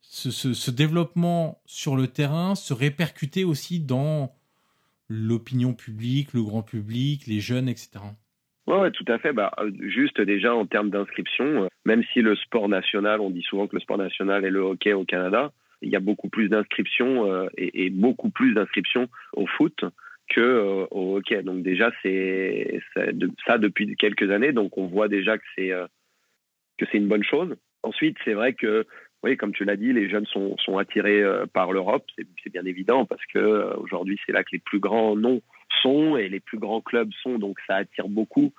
[0.03, 4.35] ce, ce, développement sur le terrain se répercuter aussi dans
[5.09, 7.93] l'opinion publique, le grand public, les jeunes, etc.
[8.67, 9.33] Oui, ouais, tout à fait.
[9.33, 13.77] Bah, juste déjà en termes d'inscription, même si le sport national, on dit souvent que
[13.77, 15.51] le sport national est le hockey au Canada,
[15.83, 19.85] il y a beaucoup plus d'inscriptions euh, et, beaucoup plus d'inscriptions au foot
[20.29, 21.43] que euh, au hockey.
[21.43, 22.81] Donc déjà, c'est
[23.47, 24.53] ça depuis quelques années.
[24.53, 25.87] Donc on voit déjà que c'est euh,
[26.79, 27.57] que c'est une bonne chose.
[27.83, 28.87] Ensuite, c'est vrai que
[29.23, 31.23] oui, comme tu l'as dit, les jeunes sont, sont attirés
[31.53, 32.07] par l'Europe.
[32.43, 35.43] C'est bien évident parce que aujourd'hui, c'est là que les plus grands noms
[35.83, 37.39] sont et les plus grands clubs sont.
[37.39, 38.55] Donc ça attire beaucoup.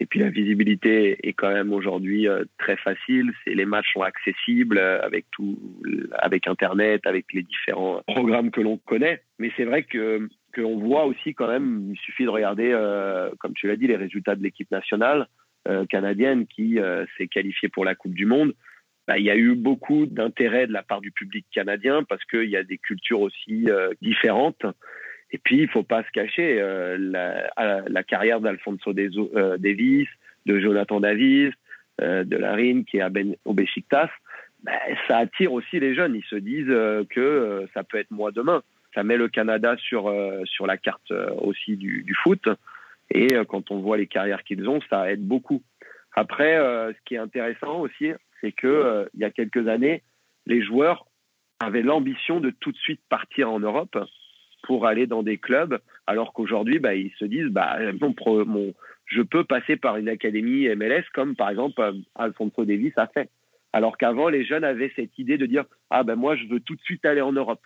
[0.00, 3.32] Et puis la visibilité est quand même aujourd'hui euh, très facile.
[3.46, 5.56] Les matchs sont accessibles euh, avec tout,
[6.18, 9.22] avec Internet, avec les différents programmes que l'on connaît.
[9.38, 11.90] Mais c'est vrai que qu'on voit aussi quand même.
[11.92, 15.28] Il suffit de regarder, euh, comme tu l'as dit, les résultats de l'équipe nationale
[15.88, 16.80] canadienne qui
[17.16, 18.52] s'est qualifiée pour la Coupe du Monde.
[19.06, 22.50] Bah, il y a eu beaucoup d'intérêt de la part du public canadien parce qu'il
[22.50, 23.68] y a des cultures aussi
[24.00, 24.66] différentes.
[25.32, 30.08] Et puis, il faut pas se cacher, euh, la, la, carrière d'Alfonso euh, Davis,
[30.46, 31.52] de Jonathan Davis,
[32.00, 34.08] euh, de Larine qui est à ben, au Besiktas,
[34.62, 34.72] ben,
[35.06, 36.14] ça attire aussi les jeunes.
[36.14, 38.62] Ils se disent euh, que euh, ça peut être moi demain.
[38.94, 40.14] Ça met le Canada sur,
[40.44, 41.10] sur la carte
[41.40, 42.46] aussi du, du, foot.
[43.08, 45.62] Et quand on voit les carrières qu'ils ont, ça aide beaucoup.
[46.14, 48.10] Après, ce qui est intéressant aussi,
[48.42, 50.02] c'est que il y a quelques années,
[50.44, 51.06] les joueurs
[51.58, 53.96] avaient l'ambition de tout de suite partir en Europe
[54.62, 57.78] pour aller dans des clubs, alors qu'aujourd'hui, bah, ils se disent, bah,
[58.46, 58.72] mon,
[59.06, 63.28] je peux passer par une académie MLS, comme par exemple euh, Alfonso Davis a fait.
[63.72, 66.74] Alors qu'avant, les jeunes avaient cette idée de dire, ah ben moi, je veux tout
[66.74, 67.60] de suite aller en Europe.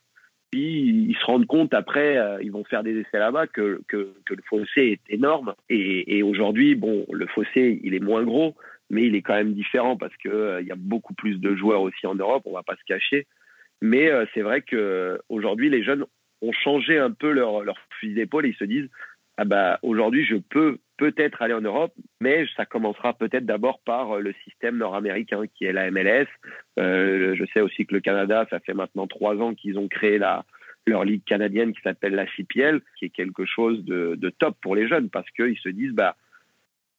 [0.52, 4.14] Puis ils se rendent compte après, euh, ils vont faire des essais là-bas que, que,
[4.28, 5.54] le fossé est énorme.
[5.68, 8.54] Et, aujourd'hui, bon, le fossé, il est moins gros,
[8.88, 11.82] mais il est quand même différent parce que euh, y a beaucoup plus de joueurs
[11.82, 12.44] aussi en Europe.
[12.46, 13.26] On va pas se cacher.
[13.82, 16.06] Mais c'est vrai que aujourd'hui, les jeunes
[16.42, 18.46] ont changé un peu leur, leur fusil d'épaule.
[18.46, 18.88] Ils se disent
[19.38, 24.18] ah bah aujourd'hui je peux peut-être aller en Europe, mais ça commencera peut-être d'abord par
[24.18, 26.26] le système nord-américain qui est la MLS.
[26.78, 30.18] Euh, je sais aussi que le Canada, ça fait maintenant trois ans qu'ils ont créé
[30.18, 34.74] leur ligue canadienne qui s'appelle la CPL, qui est quelque chose de, de top pour
[34.74, 36.16] les jeunes parce qu'ils se disent bah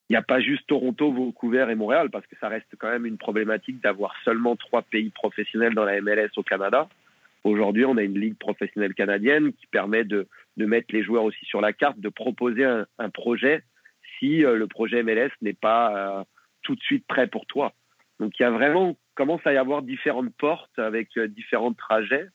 [0.10, 3.06] il n'y a pas juste Toronto, Vancouver et Montréal, parce que ça reste quand même
[3.06, 6.88] une problématique d'avoir seulement trois pays professionnels dans la MLS au Canada.
[7.44, 10.28] Aujourd'hui, on a une ligue professionnelle canadienne qui permet de,
[10.58, 13.64] mettre les joueurs aussi sur la carte, de proposer un, un projet
[14.20, 16.24] si euh, le projet MLS n'est pas euh,
[16.64, 17.74] tout de suite prêt pour toi.
[18.20, 22.28] Donc il y a vraiment commence à y avoir différentes portes avec euh, différents trajets.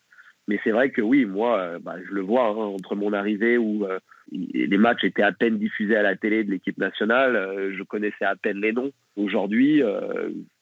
[0.48, 3.86] Mais c'est vrai que oui, moi, bah, je le vois hein, entre mon arrivée où
[4.32, 8.34] les matchs étaient à peine diffusés à la télé de l'équipe nationale, je connaissais à
[8.34, 8.90] peine les noms.
[9.14, 9.80] Aujourd'hui,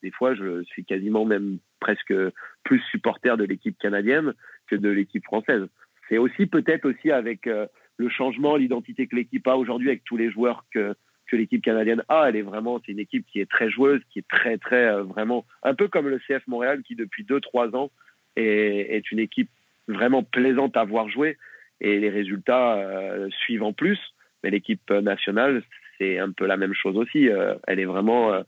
[0.03, 2.15] des fois, je suis quasiment même presque
[2.63, 4.35] plus supporter de l'équipe canadienne
[4.69, 5.67] que de l'équipe française.
[6.09, 7.67] C'est aussi peut-être aussi avec euh,
[7.97, 10.95] le changement, l'identité que l'équipe a aujourd'hui avec tous les joueurs que
[11.27, 12.29] que l'équipe canadienne a.
[12.29, 15.05] Elle est vraiment, c'est une équipe qui est très joueuse, qui est très très euh,
[15.05, 17.91] vraiment un peu comme le CF Montréal qui depuis deux trois ans
[18.35, 19.51] est, est, une équipe
[19.87, 21.39] vraiment plaisante à voir jouer
[21.81, 23.99] et les résultats euh, suivent en plus.
[24.43, 25.63] Mais l'équipe nationale,
[25.99, 27.29] c'est un peu la même chose aussi.
[27.67, 28.43] elle est vraiment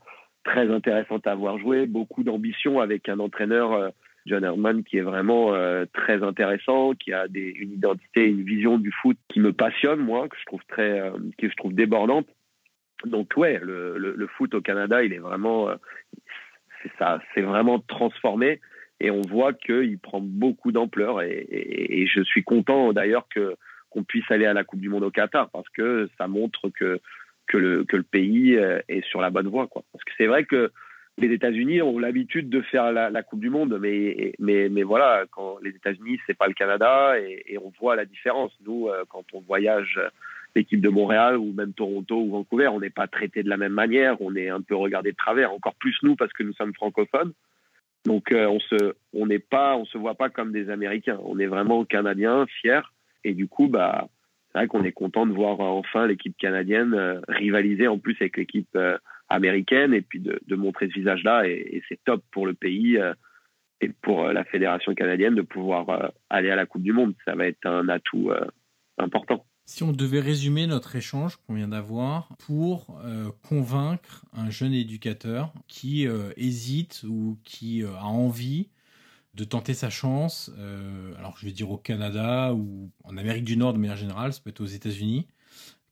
[0.45, 3.89] très intéressante à voir jouer, beaucoup d'ambition avec un entraîneur, euh,
[4.27, 8.93] John Herman, qui est vraiment euh, très intéressant, qui a une identité, une vision du
[8.93, 12.27] foot qui me passionne, moi, que je trouve très, euh, que je trouve débordante.
[13.05, 15.71] Donc ouais, le, foot au Canada, il est vraiment,
[16.83, 18.61] c'est ça, c'est vraiment transformé.
[19.01, 21.21] Et on voit qu'il prend beaucoup d'ampleur.
[21.23, 23.57] Et, je suis content d'ailleurs que
[23.91, 27.01] qu'on puisse aller à la Coupe du Monde au Qatar parce que ça montre que
[27.53, 29.67] que le, que le pays est sur la bonne voie.
[29.67, 29.85] Quoi.
[29.93, 30.73] Parce que c'est vrai que
[31.19, 35.59] les États-Unis ont l'habitude de faire la, Coupe du Monde, mais, mais, mais voilà, quand
[35.63, 38.53] les États-Unis, c'est pas le Canada, et, on voit la différence.
[38.67, 40.01] Nous, euh, quand on voyage
[40.55, 43.73] l'équipe de Montréal ou même Toronto ou Vancouver, on n'est pas traité de la même
[43.73, 46.75] manière, on est un peu regardé de travers, encore plus nous parce que nous sommes
[46.75, 47.33] francophones.
[48.05, 51.19] Donc euh, on se, on se voit pas comme des Américains.
[51.25, 52.83] On est vraiment Canadiens, fiers,
[53.25, 54.09] et du coup, bah,
[54.53, 58.37] c'est vrai qu'on est content de voir enfin l'équipe canadienne euh, rivaliser en plus avec
[58.37, 58.77] l'équipe
[59.33, 61.47] américaine et puis de, montrer ce visage-là.
[61.49, 63.15] Et, c'est top pour le pays euh,
[63.81, 67.15] et pour euh, la fédération canadienne de pouvoir euh, aller à la Coupe du Monde.
[67.25, 68.31] Ça va être un atout
[68.99, 69.45] important.
[69.65, 73.01] Si on devait résumer notre échange qu'on vient d'avoir pour
[73.49, 78.69] convaincre un jeune éducateur qui hésite ou qui a envie
[79.35, 80.51] de tenter sa chance,
[81.19, 84.41] alors je vais dire au Canada ou en Amérique du Nord de manière générale, ça
[84.45, 85.27] peut être aux États-Unis,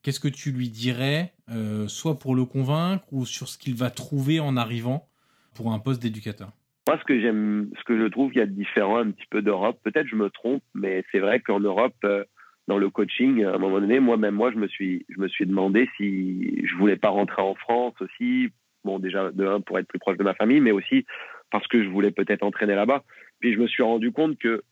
[0.03, 3.91] qu'est-ce que tu lui dirais, euh, soit pour le convaincre ou sur ce qu'il va
[3.91, 5.09] trouver en arrivant
[5.55, 6.53] pour un poste d'éducateur?
[6.88, 9.26] Moi, ce que j'aime, ce que je trouve qu'il y a de différent un petit
[9.30, 12.24] peu d'Europe, peut-être je me trompe, mais c'est vrai qu'en Europe, euh,
[12.66, 15.47] dans le coaching, à un moment donné, moi-même, moi, je me suis, je me suis
[15.47, 18.49] demandé si je voulais pas rentrer en France aussi.
[18.84, 21.05] Bon, déjà de un pour être plus proche de ma famille, mais aussi
[21.51, 23.03] parce que je voulais peut-être entraîner là-bas.
[23.41, 24.62] Puis je me suis rendu compte que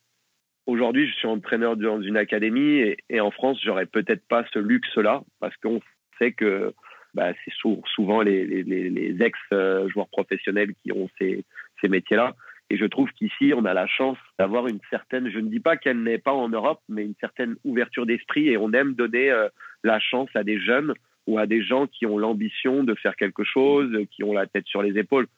[0.69, 5.23] Aujourd'hui, je suis entraîneur dans une académie et, en France, j'aurais peut-être pas ce luxe-là
[5.41, 5.81] parce qu'on
[6.19, 6.75] sait que
[7.15, 7.55] bah, c'est
[7.95, 11.43] souvent les, ex-joueurs professionnels qui ont ces,
[11.83, 12.37] métiers-là.
[12.69, 15.79] Et je trouve qu'ici, on a la chance d'avoir une certaine, je ne dis pas
[15.79, 19.49] qu'elle n'est pas en Europe, mais une certaine ouverture d'esprit et on aime donner euh,
[19.85, 20.93] la chance à des jeunes
[21.27, 24.67] ou à des gens qui ont l'ambition de faire quelque chose, qui ont la tête
[24.67, 25.29] sur les épaules.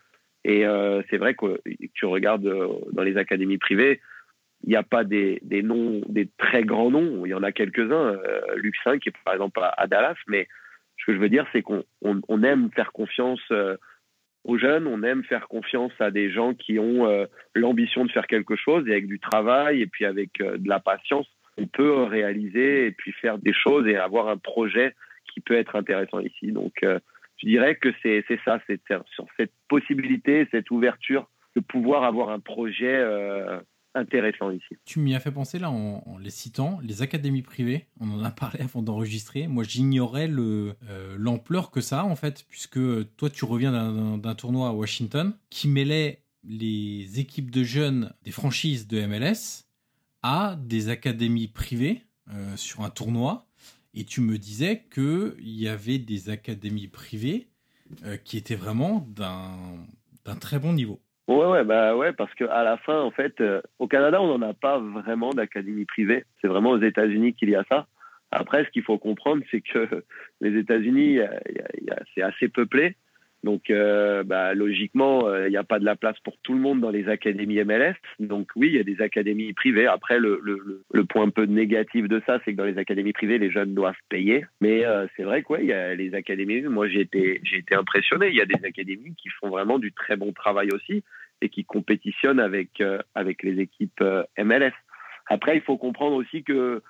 [0.45, 1.61] Et euh, c'est vrai que
[1.95, 4.01] tu regardes euh, dans les académies privées,
[4.65, 7.25] il n'y a pas des, des, noms, des très grands noms.
[7.25, 8.15] Il y en a quelques-uns.
[8.15, 10.49] Euh, Luc 5 est par exemple à, Dallas, mais
[10.99, 13.77] ce que je veux dire, c'est qu'on on, aime faire confiance euh,
[14.45, 17.25] aux jeunes, on aime faire confiance à des gens qui ont euh,
[17.55, 21.27] l'ambition de faire quelque chose et avec du travail et puis avec de la patience,
[21.57, 24.95] on peut réaliser et puis faire des choses et avoir un projet
[25.33, 26.53] qui peut être intéressant ici.
[26.53, 26.85] Donc,
[27.41, 28.81] je dirais que c'est ça, c'est
[29.15, 33.03] sur cette possibilité, cette ouverture de pouvoir avoir un projet
[33.95, 34.77] intéressant ici.
[34.85, 38.31] Tu m'y as fait penser là en, les citant, les académies privées, on en a
[38.31, 39.47] parlé avant d'enregistrer.
[39.47, 40.75] Moi j'ignorais euh,
[41.19, 42.79] l'ampleur que ça a en fait, puisque
[43.17, 43.73] toi tu reviens
[44.19, 49.67] d'un tournoi à Washington qui mêlait les équipes de jeunes des franchises de MLS
[50.23, 53.47] à des académies privées euh, sur un tournoi.
[53.95, 57.49] Et tu me disais qu'il y avait des académies privées
[58.05, 61.01] euh, qui étaient vraiment d'un très bon niveau.
[61.27, 64.49] Ouais, ouais, bah ouais, parce qu'à la fin, en fait, euh, au Canada, on n'en
[64.49, 66.25] a pas vraiment d'académie privée.
[66.41, 67.87] C'est vraiment aux États-Unis qu'il y a ça.
[68.31, 70.05] Après, ce qu'il faut comprendre, c'est que
[70.41, 71.19] les États-Unis,
[72.15, 72.97] c'est assez peuplé.
[73.43, 76.61] Donc, euh, bah, logiquement, euh, il n'y a pas de la place pour tout le
[76.61, 77.95] monde dans les académies MLS.
[78.19, 79.87] Donc, oui, il y a des académies privées.
[79.87, 83.15] Après, le, le, le, point un peu négatif de ça, c'est que dans les académies
[83.15, 84.45] privées, les jeunes doivent payer.
[84.61, 86.61] Mais euh, c'est vrai qu'il y a les académies.
[86.63, 88.29] Moi, j'ai été, j'ai été impressionné.
[88.29, 91.03] Il y a des académies qui font vraiment du très bon travail aussi
[91.41, 92.83] et qui compétitionnent avec,
[93.15, 94.05] avec les équipes
[94.39, 94.75] MLS.
[95.27, 96.83] Après, il faut comprendre aussi que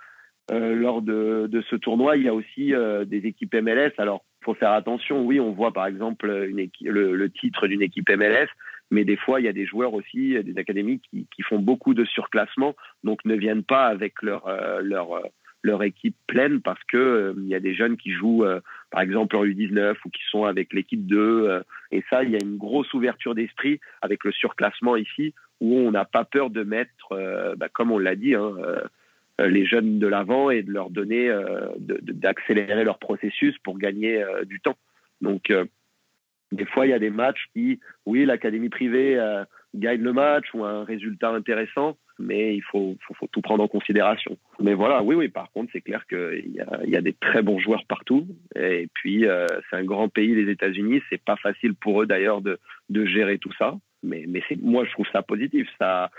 [0.51, 2.73] lors de, de, ce tournoi, il y a aussi
[3.07, 3.93] des équipes MLS.
[3.99, 5.23] Alors, faut faire attention.
[5.25, 8.49] Oui, on voit par exemple le, titre d'une équipe MLS,
[8.91, 12.05] mais des fois, il y a des joueurs aussi, des académies qui, font beaucoup de
[12.05, 12.75] surclassement,
[13.05, 15.23] donc ne viennent pas avec leur, euh, leur, euh,
[15.63, 18.45] leur équipe pleine parce que euh, il y a des jeunes qui jouent,
[18.91, 21.63] par exemple, en U19 ou qui sont avec l'équipe 2.
[21.93, 25.91] et ça, il y a une grosse ouverture d'esprit avec le surclassement ici, où on
[25.91, 28.81] n'a pas peur de mettre, bah, comme on l'a dit, hein, euh,
[29.49, 34.45] les jeunes de l'avant et de leur donner, euh, d'accélérer leur processus pour gagner euh,
[34.45, 34.77] du temps.
[35.21, 35.53] Donc,
[36.51, 39.21] des fois, il y a des matchs qui, oui, l'académie privée
[39.75, 42.97] gagne le match ou a un résultat intéressant, mais il faut,
[43.31, 44.39] tout prendre en considération.
[44.61, 47.43] Mais voilà, oui, oui, par contre, c'est clair qu'il y a, y a des très
[47.43, 48.27] bons joueurs partout.
[48.57, 49.27] Et puis,
[49.69, 51.03] c'est un grand pays, les États-Unis.
[51.11, 52.59] C'est pas facile pour eux d'ailleurs de
[53.05, 54.27] gérer tout ça mais,
[54.63, 55.69] moi, je trouve ça positif.
[55.79, 56.11] Ça,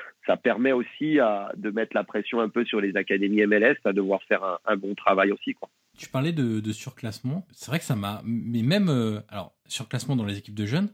[0.43, 1.17] permet aussi
[1.57, 4.95] de mettre la pression un peu sur les académies MLS à devoir faire un, bon
[4.95, 5.55] travail aussi.
[5.97, 7.45] Tu parlais de, surclassement.
[7.51, 8.21] C'est vrai que ça m'a.
[8.23, 8.89] Mais même.
[8.89, 10.89] Euh, alors, surclassement dans les équipes de jeunes,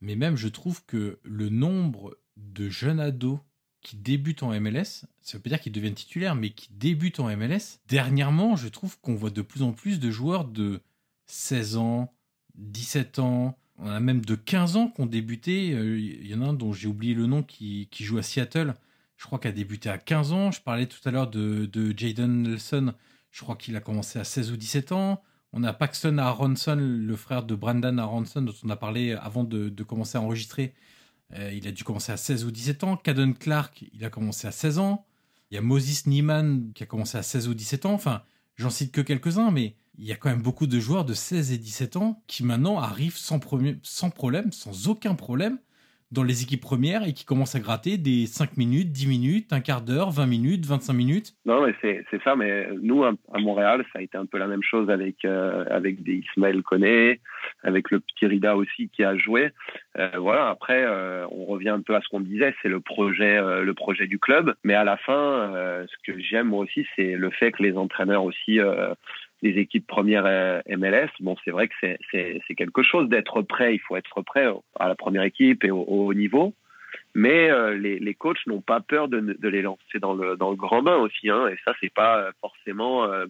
[0.00, 3.38] mais même, je trouve que le nombre de jeunes ados
[3.82, 7.34] qui débutent en MLS, ça veut pas dire qu'ils deviennent titulaires, mais qui débutent en
[7.36, 10.80] MLS, dernièrement, je trouve qu'on voit de plus en plus de joueurs de
[11.26, 12.12] 16 ans,
[12.54, 15.68] 17 ans, On a même de 15 ans qu'on débuté.
[15.68, 18.74] Il y en a un dont j'ai oublié le nom qui, joue à Seattle.
[19.16, 20.50] Je crois qu'il a débuté à 15 ans.
[20.52, 22.94] Je parlais tout à l'heure de, de Jaden Nelson.
[23.32, 25.20] Je crois qu'il a commencé à 16 ou 17 ans.
[25.52, 29.68] On a Paxton Aronson, le frère de Brandon Aronson, dont on a parlé avant de,
[29.68, 30.74] de commencer à enregistrer.
[31.34, 32.96] Euh, il a dû commencer à 16 ou 17 ans.
[32.96, 35.04] Caden Clark, il a commencé à 16 ans.
[35.50, 37.94] Il y a Moses Niemann qui a commencé à 16 ou 17 ans.
[37.94, 38.22] Enfin,
[38.56, 41.52] j'en cite que quelques-uns, mais il y a quand même beaucoup de joueurs de 16
[41.52, 45.58] et 17 ans qui maintenant arrivent sans, problème, sans aucun problème,
[46.12, 49.60] dans les équipes premières et qui commencent à gratter des 5 minutes, 10 minutes, un
[49.60, 51.34] quart d'heure, 20 minutes, 25 minutes.
[51.46, 52.36] Non, mais c'est, ça.
[52.36, 56.02] Mais nous, à, Montréal, ça a été un peu la même chose avec, euh, avec
[56.02, 57.20] des Ismaël Koné,
[57.62, 59.50] avec le petit Rida aussi qui a joué.
[59.98, 63.40] Euh, voilà, après, euh, on revient un peu à ce qu'on disait, c'est le projet,
[63.62, 64.54] le projet du club.
[64.64, 65.50] Mais à la fin,
[65.86, 68.58] ce que j'aime moi aussi, c'est le fait que les entraîneurs aussi
[69.42, 71.10] des équipes premières euh, MLS.
[71.20, 73.74] Bon, c'est vrai que c'est quelque chose d'être prêt.
[73.74, 74.46] Il faut être prêt
[74.78, 76.54] à la première équipe et au, haut niveau.
[77.14, 80.50] Mais euh, les, les, coachs n'ont pas peur de, de, les lancer dans le, dans
[80.50, 81.28] le grand bain aussi.
[81.28, 83.26] Hein, et ça, c'est pas forcément euh,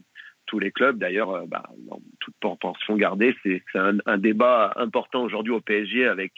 [0.47, 0.99] tous les clubs.
[0.99, 6.33] D'ailleurs, bah, dans toute proportion gardée, c'est un, un, débat important aujourd'hui au PSG avec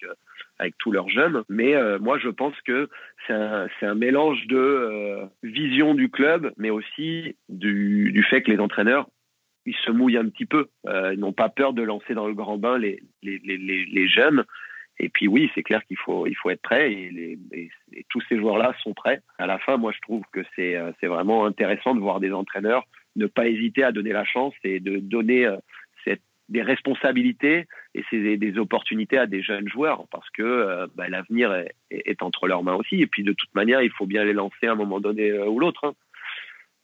[0.61, 1.43] avec tous leurs jeunes.
[1.49, 2.89] Mais moi, je pense que
[3.27, 8.61] c'est un, un, mélange de vision du club, mais aussi du, du fait que les
[8.61, 9.09] entraîneurs
[9.67, 10.69] ils se mouillent un petit peu.
[10.87, 14.09] Euh, ils n'ont pas peur de lancer dans le grand bain les, les, les, les
[14.09, 14.45] jeunes.
[14.99, 17.71] Et puis oui, c'est clair qu'il faut, il faut être prêt et, les, et,
[18.11, 19.21] tous ces joueurs-là sont prêts.
[19.39, 22.33] À la fin, moi, je trouve que c'est, euh, c'est vraiment intéressant de voir des
[22.33, 22.87] entraîneurs
[23.17, 25.57] ne pas hésiter à donner la chance et de donner euh,
[26.05, 31.53] cette, des responsabilités et c'est des opportunités à des jeunes joueurs parce que bah, l'avenir
[31.55, 33.01] est, est, entre leurs mains aussi.
[33.01, 35.61] Et puis de toute manière, il faut bien les lancer à un moment donné ou
[35.61, 35.85] l'autre.
[35.85, 35.95] Hein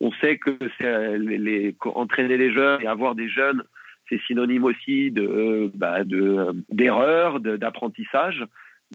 [0.00, 3.62] on sait que c'est les, entraîner les jeunes et avoir des jeunes,
[4.08, 8.44] c'est synonyme aussi de bah, d'erreur, d'apprentissage.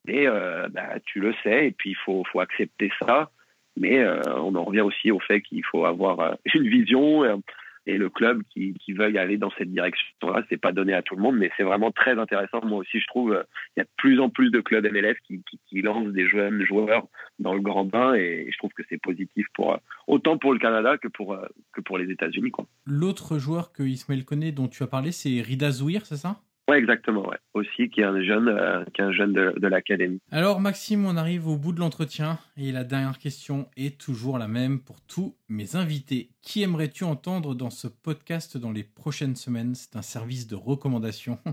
[0.06, 3.30] Mais euh, bah, tu le sais, et puis il faut, faut accepter ça.
[3.78, 7.42] Mais euh, on en revient aussi au fait qu'il faut avoir euh, une vision
[7.86, 11.22] et le club qui, veuille aller dans cette direction-là, c'est pas donné à tout le
[11.22, 12.64] monde, mais c'est vraiment très intéressant.
[12.64, 13.44] Moi aussi, je trouve,
[13.76, 17.08] il y a de plus en plus de clubs MLF qui, lancent des jeunes joueurs
[17.40, 19.78] dans le grand bain, et je trouve que c'est positif pour
[20.08, 21.38] autant pour le Canada que pour
[21.74, 22.52] que pour les États-Unis.
[22.86, 26.40] L'autre joueur que Ismaël connaît, dont tu as parlé, c'est Rida Zouir, c'est ça?
[26.68, 27.28] Ouais, exactement.
[27.28, 27.38] Ouais.
[27.54, 30.20] Aussi, qui est un jeune, euh, qui est un jeune de, de l'académie.
[30.32, 34.48] Alors, Maxime, on arrive au bout de l'entretien et la dernière question est toujours la
[34.48, 36.30] même pour tous mes invités.
[36.42, 39.76] Qui aimerais-tu entendre dans ce podcast dans les prochaines semaines?
[39.76, 41.38] C'est un service de recommandation.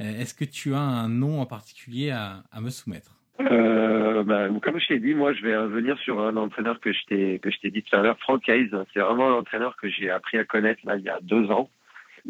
[0.00, 3.14] Euh, est-ce que tu as un nom en particulier à, à me soumettre?
[3.38, 6.98] Euh, bah, comme je t'ai dit, moi, je vais revenir sur un entraîneur que je
[7.06, 8.72] t'ai que je t'ai dit tout à l'heure, Frank Hayes.
[8.92, 11.70] C'est vraiment un entraîneur que j'ai appris à connaître là, il y a deux ans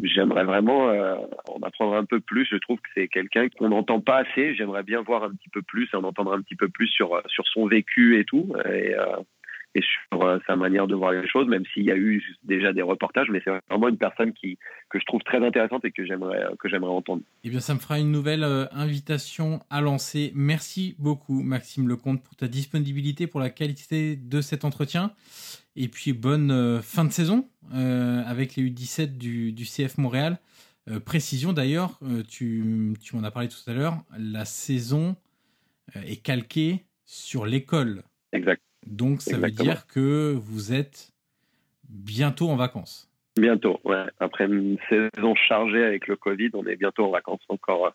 [0.01, 1.15] j'aimerais vraiment euh,
[1.47, 2.47] en apprendre un peu plus.
[2.49, 4.55] Je trouve que c'est quelqu'un qu'on n'entend pas assez.
[4.55, 7.21] J'aimerais bien voir un petit peu plus et en entendre un petit peu plus sur
[7.27, 8.53] sur son vécu et tout.
[8.65, 9.17] Euh,
[9.75, 12.71] et sur euh, sa manière de voir les choses, même s'il y a eu déjà
[12.71, 14.57] des reportages, mais c'est vraiment une personne qui
[14.89, 17.21] que je trouve très intéressante et que j'aimerais euh, que j'aimerais entendre.
[17.43, 20.31] Eh bien, ça me fera une nouvelle euh, invitation à lancer.
[20.33, 25.11] Merci beaucoup, Maxime Lecomte, pour ta disponibilité, pour la qualité de cet entretien.
[25.75, 30.37] Et puis, bonne fin de saison avec les U17 du, du CF Montréal.
[31.05, 31.99] précision d'ailleurs,
[32.29, 35.17] tu, tu m'en as parlé tout à l'heure, la saison
[35.95, 38.03] est calquée sur l'école.
[38.31, 38.61] Exact.
[38.85, 41.11] Donc ça veut dire que vous êtes
[41.89, 43.09] bientôt en vacances.
[43.37, 44.05] Bientôt, ouais.
[44.19, 47.41] Après une saison chargée avec le Covid, on est bientôt en vacances.
[47.49, 47.93] Encore,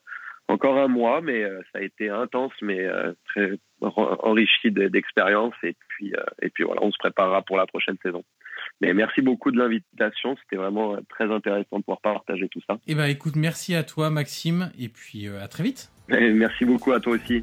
[0.49, 5.55] encore un mois, mais euh, ça a été intense, mais euh, très enrichi d'expérience.
[5.63, 8.23] Et puis, euh, et puis voilà, on se préparera pour la prochaine saison.
[8.83, 10.37] Mais merci beaucoup de l'invitation.
[10.43, 12.79] C'était vraiment très intéressant de pouvoir partager tout ça.
[12.87, 15.91] Eh ben, écoute, merci à toi, Maxime, et puis à très vite.
[16.09, 17.43] merci beaucoup à toi aussi.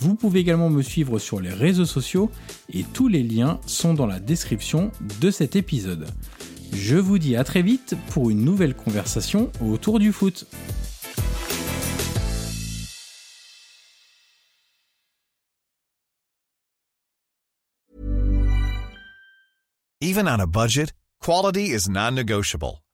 [0.00, 2.30] Vous pouvez également me suivre sur les réseaux sociaux
[2.72, 4.90] et tous les liens sont dans la description
[5.20, 6.06] de cet épisode.
[6.72, 10.46] Je vous dis à très vite pour une nouvelle conversation autour du foot.
[20.00, 22.80] Even on a budget, quality is non-negotiable.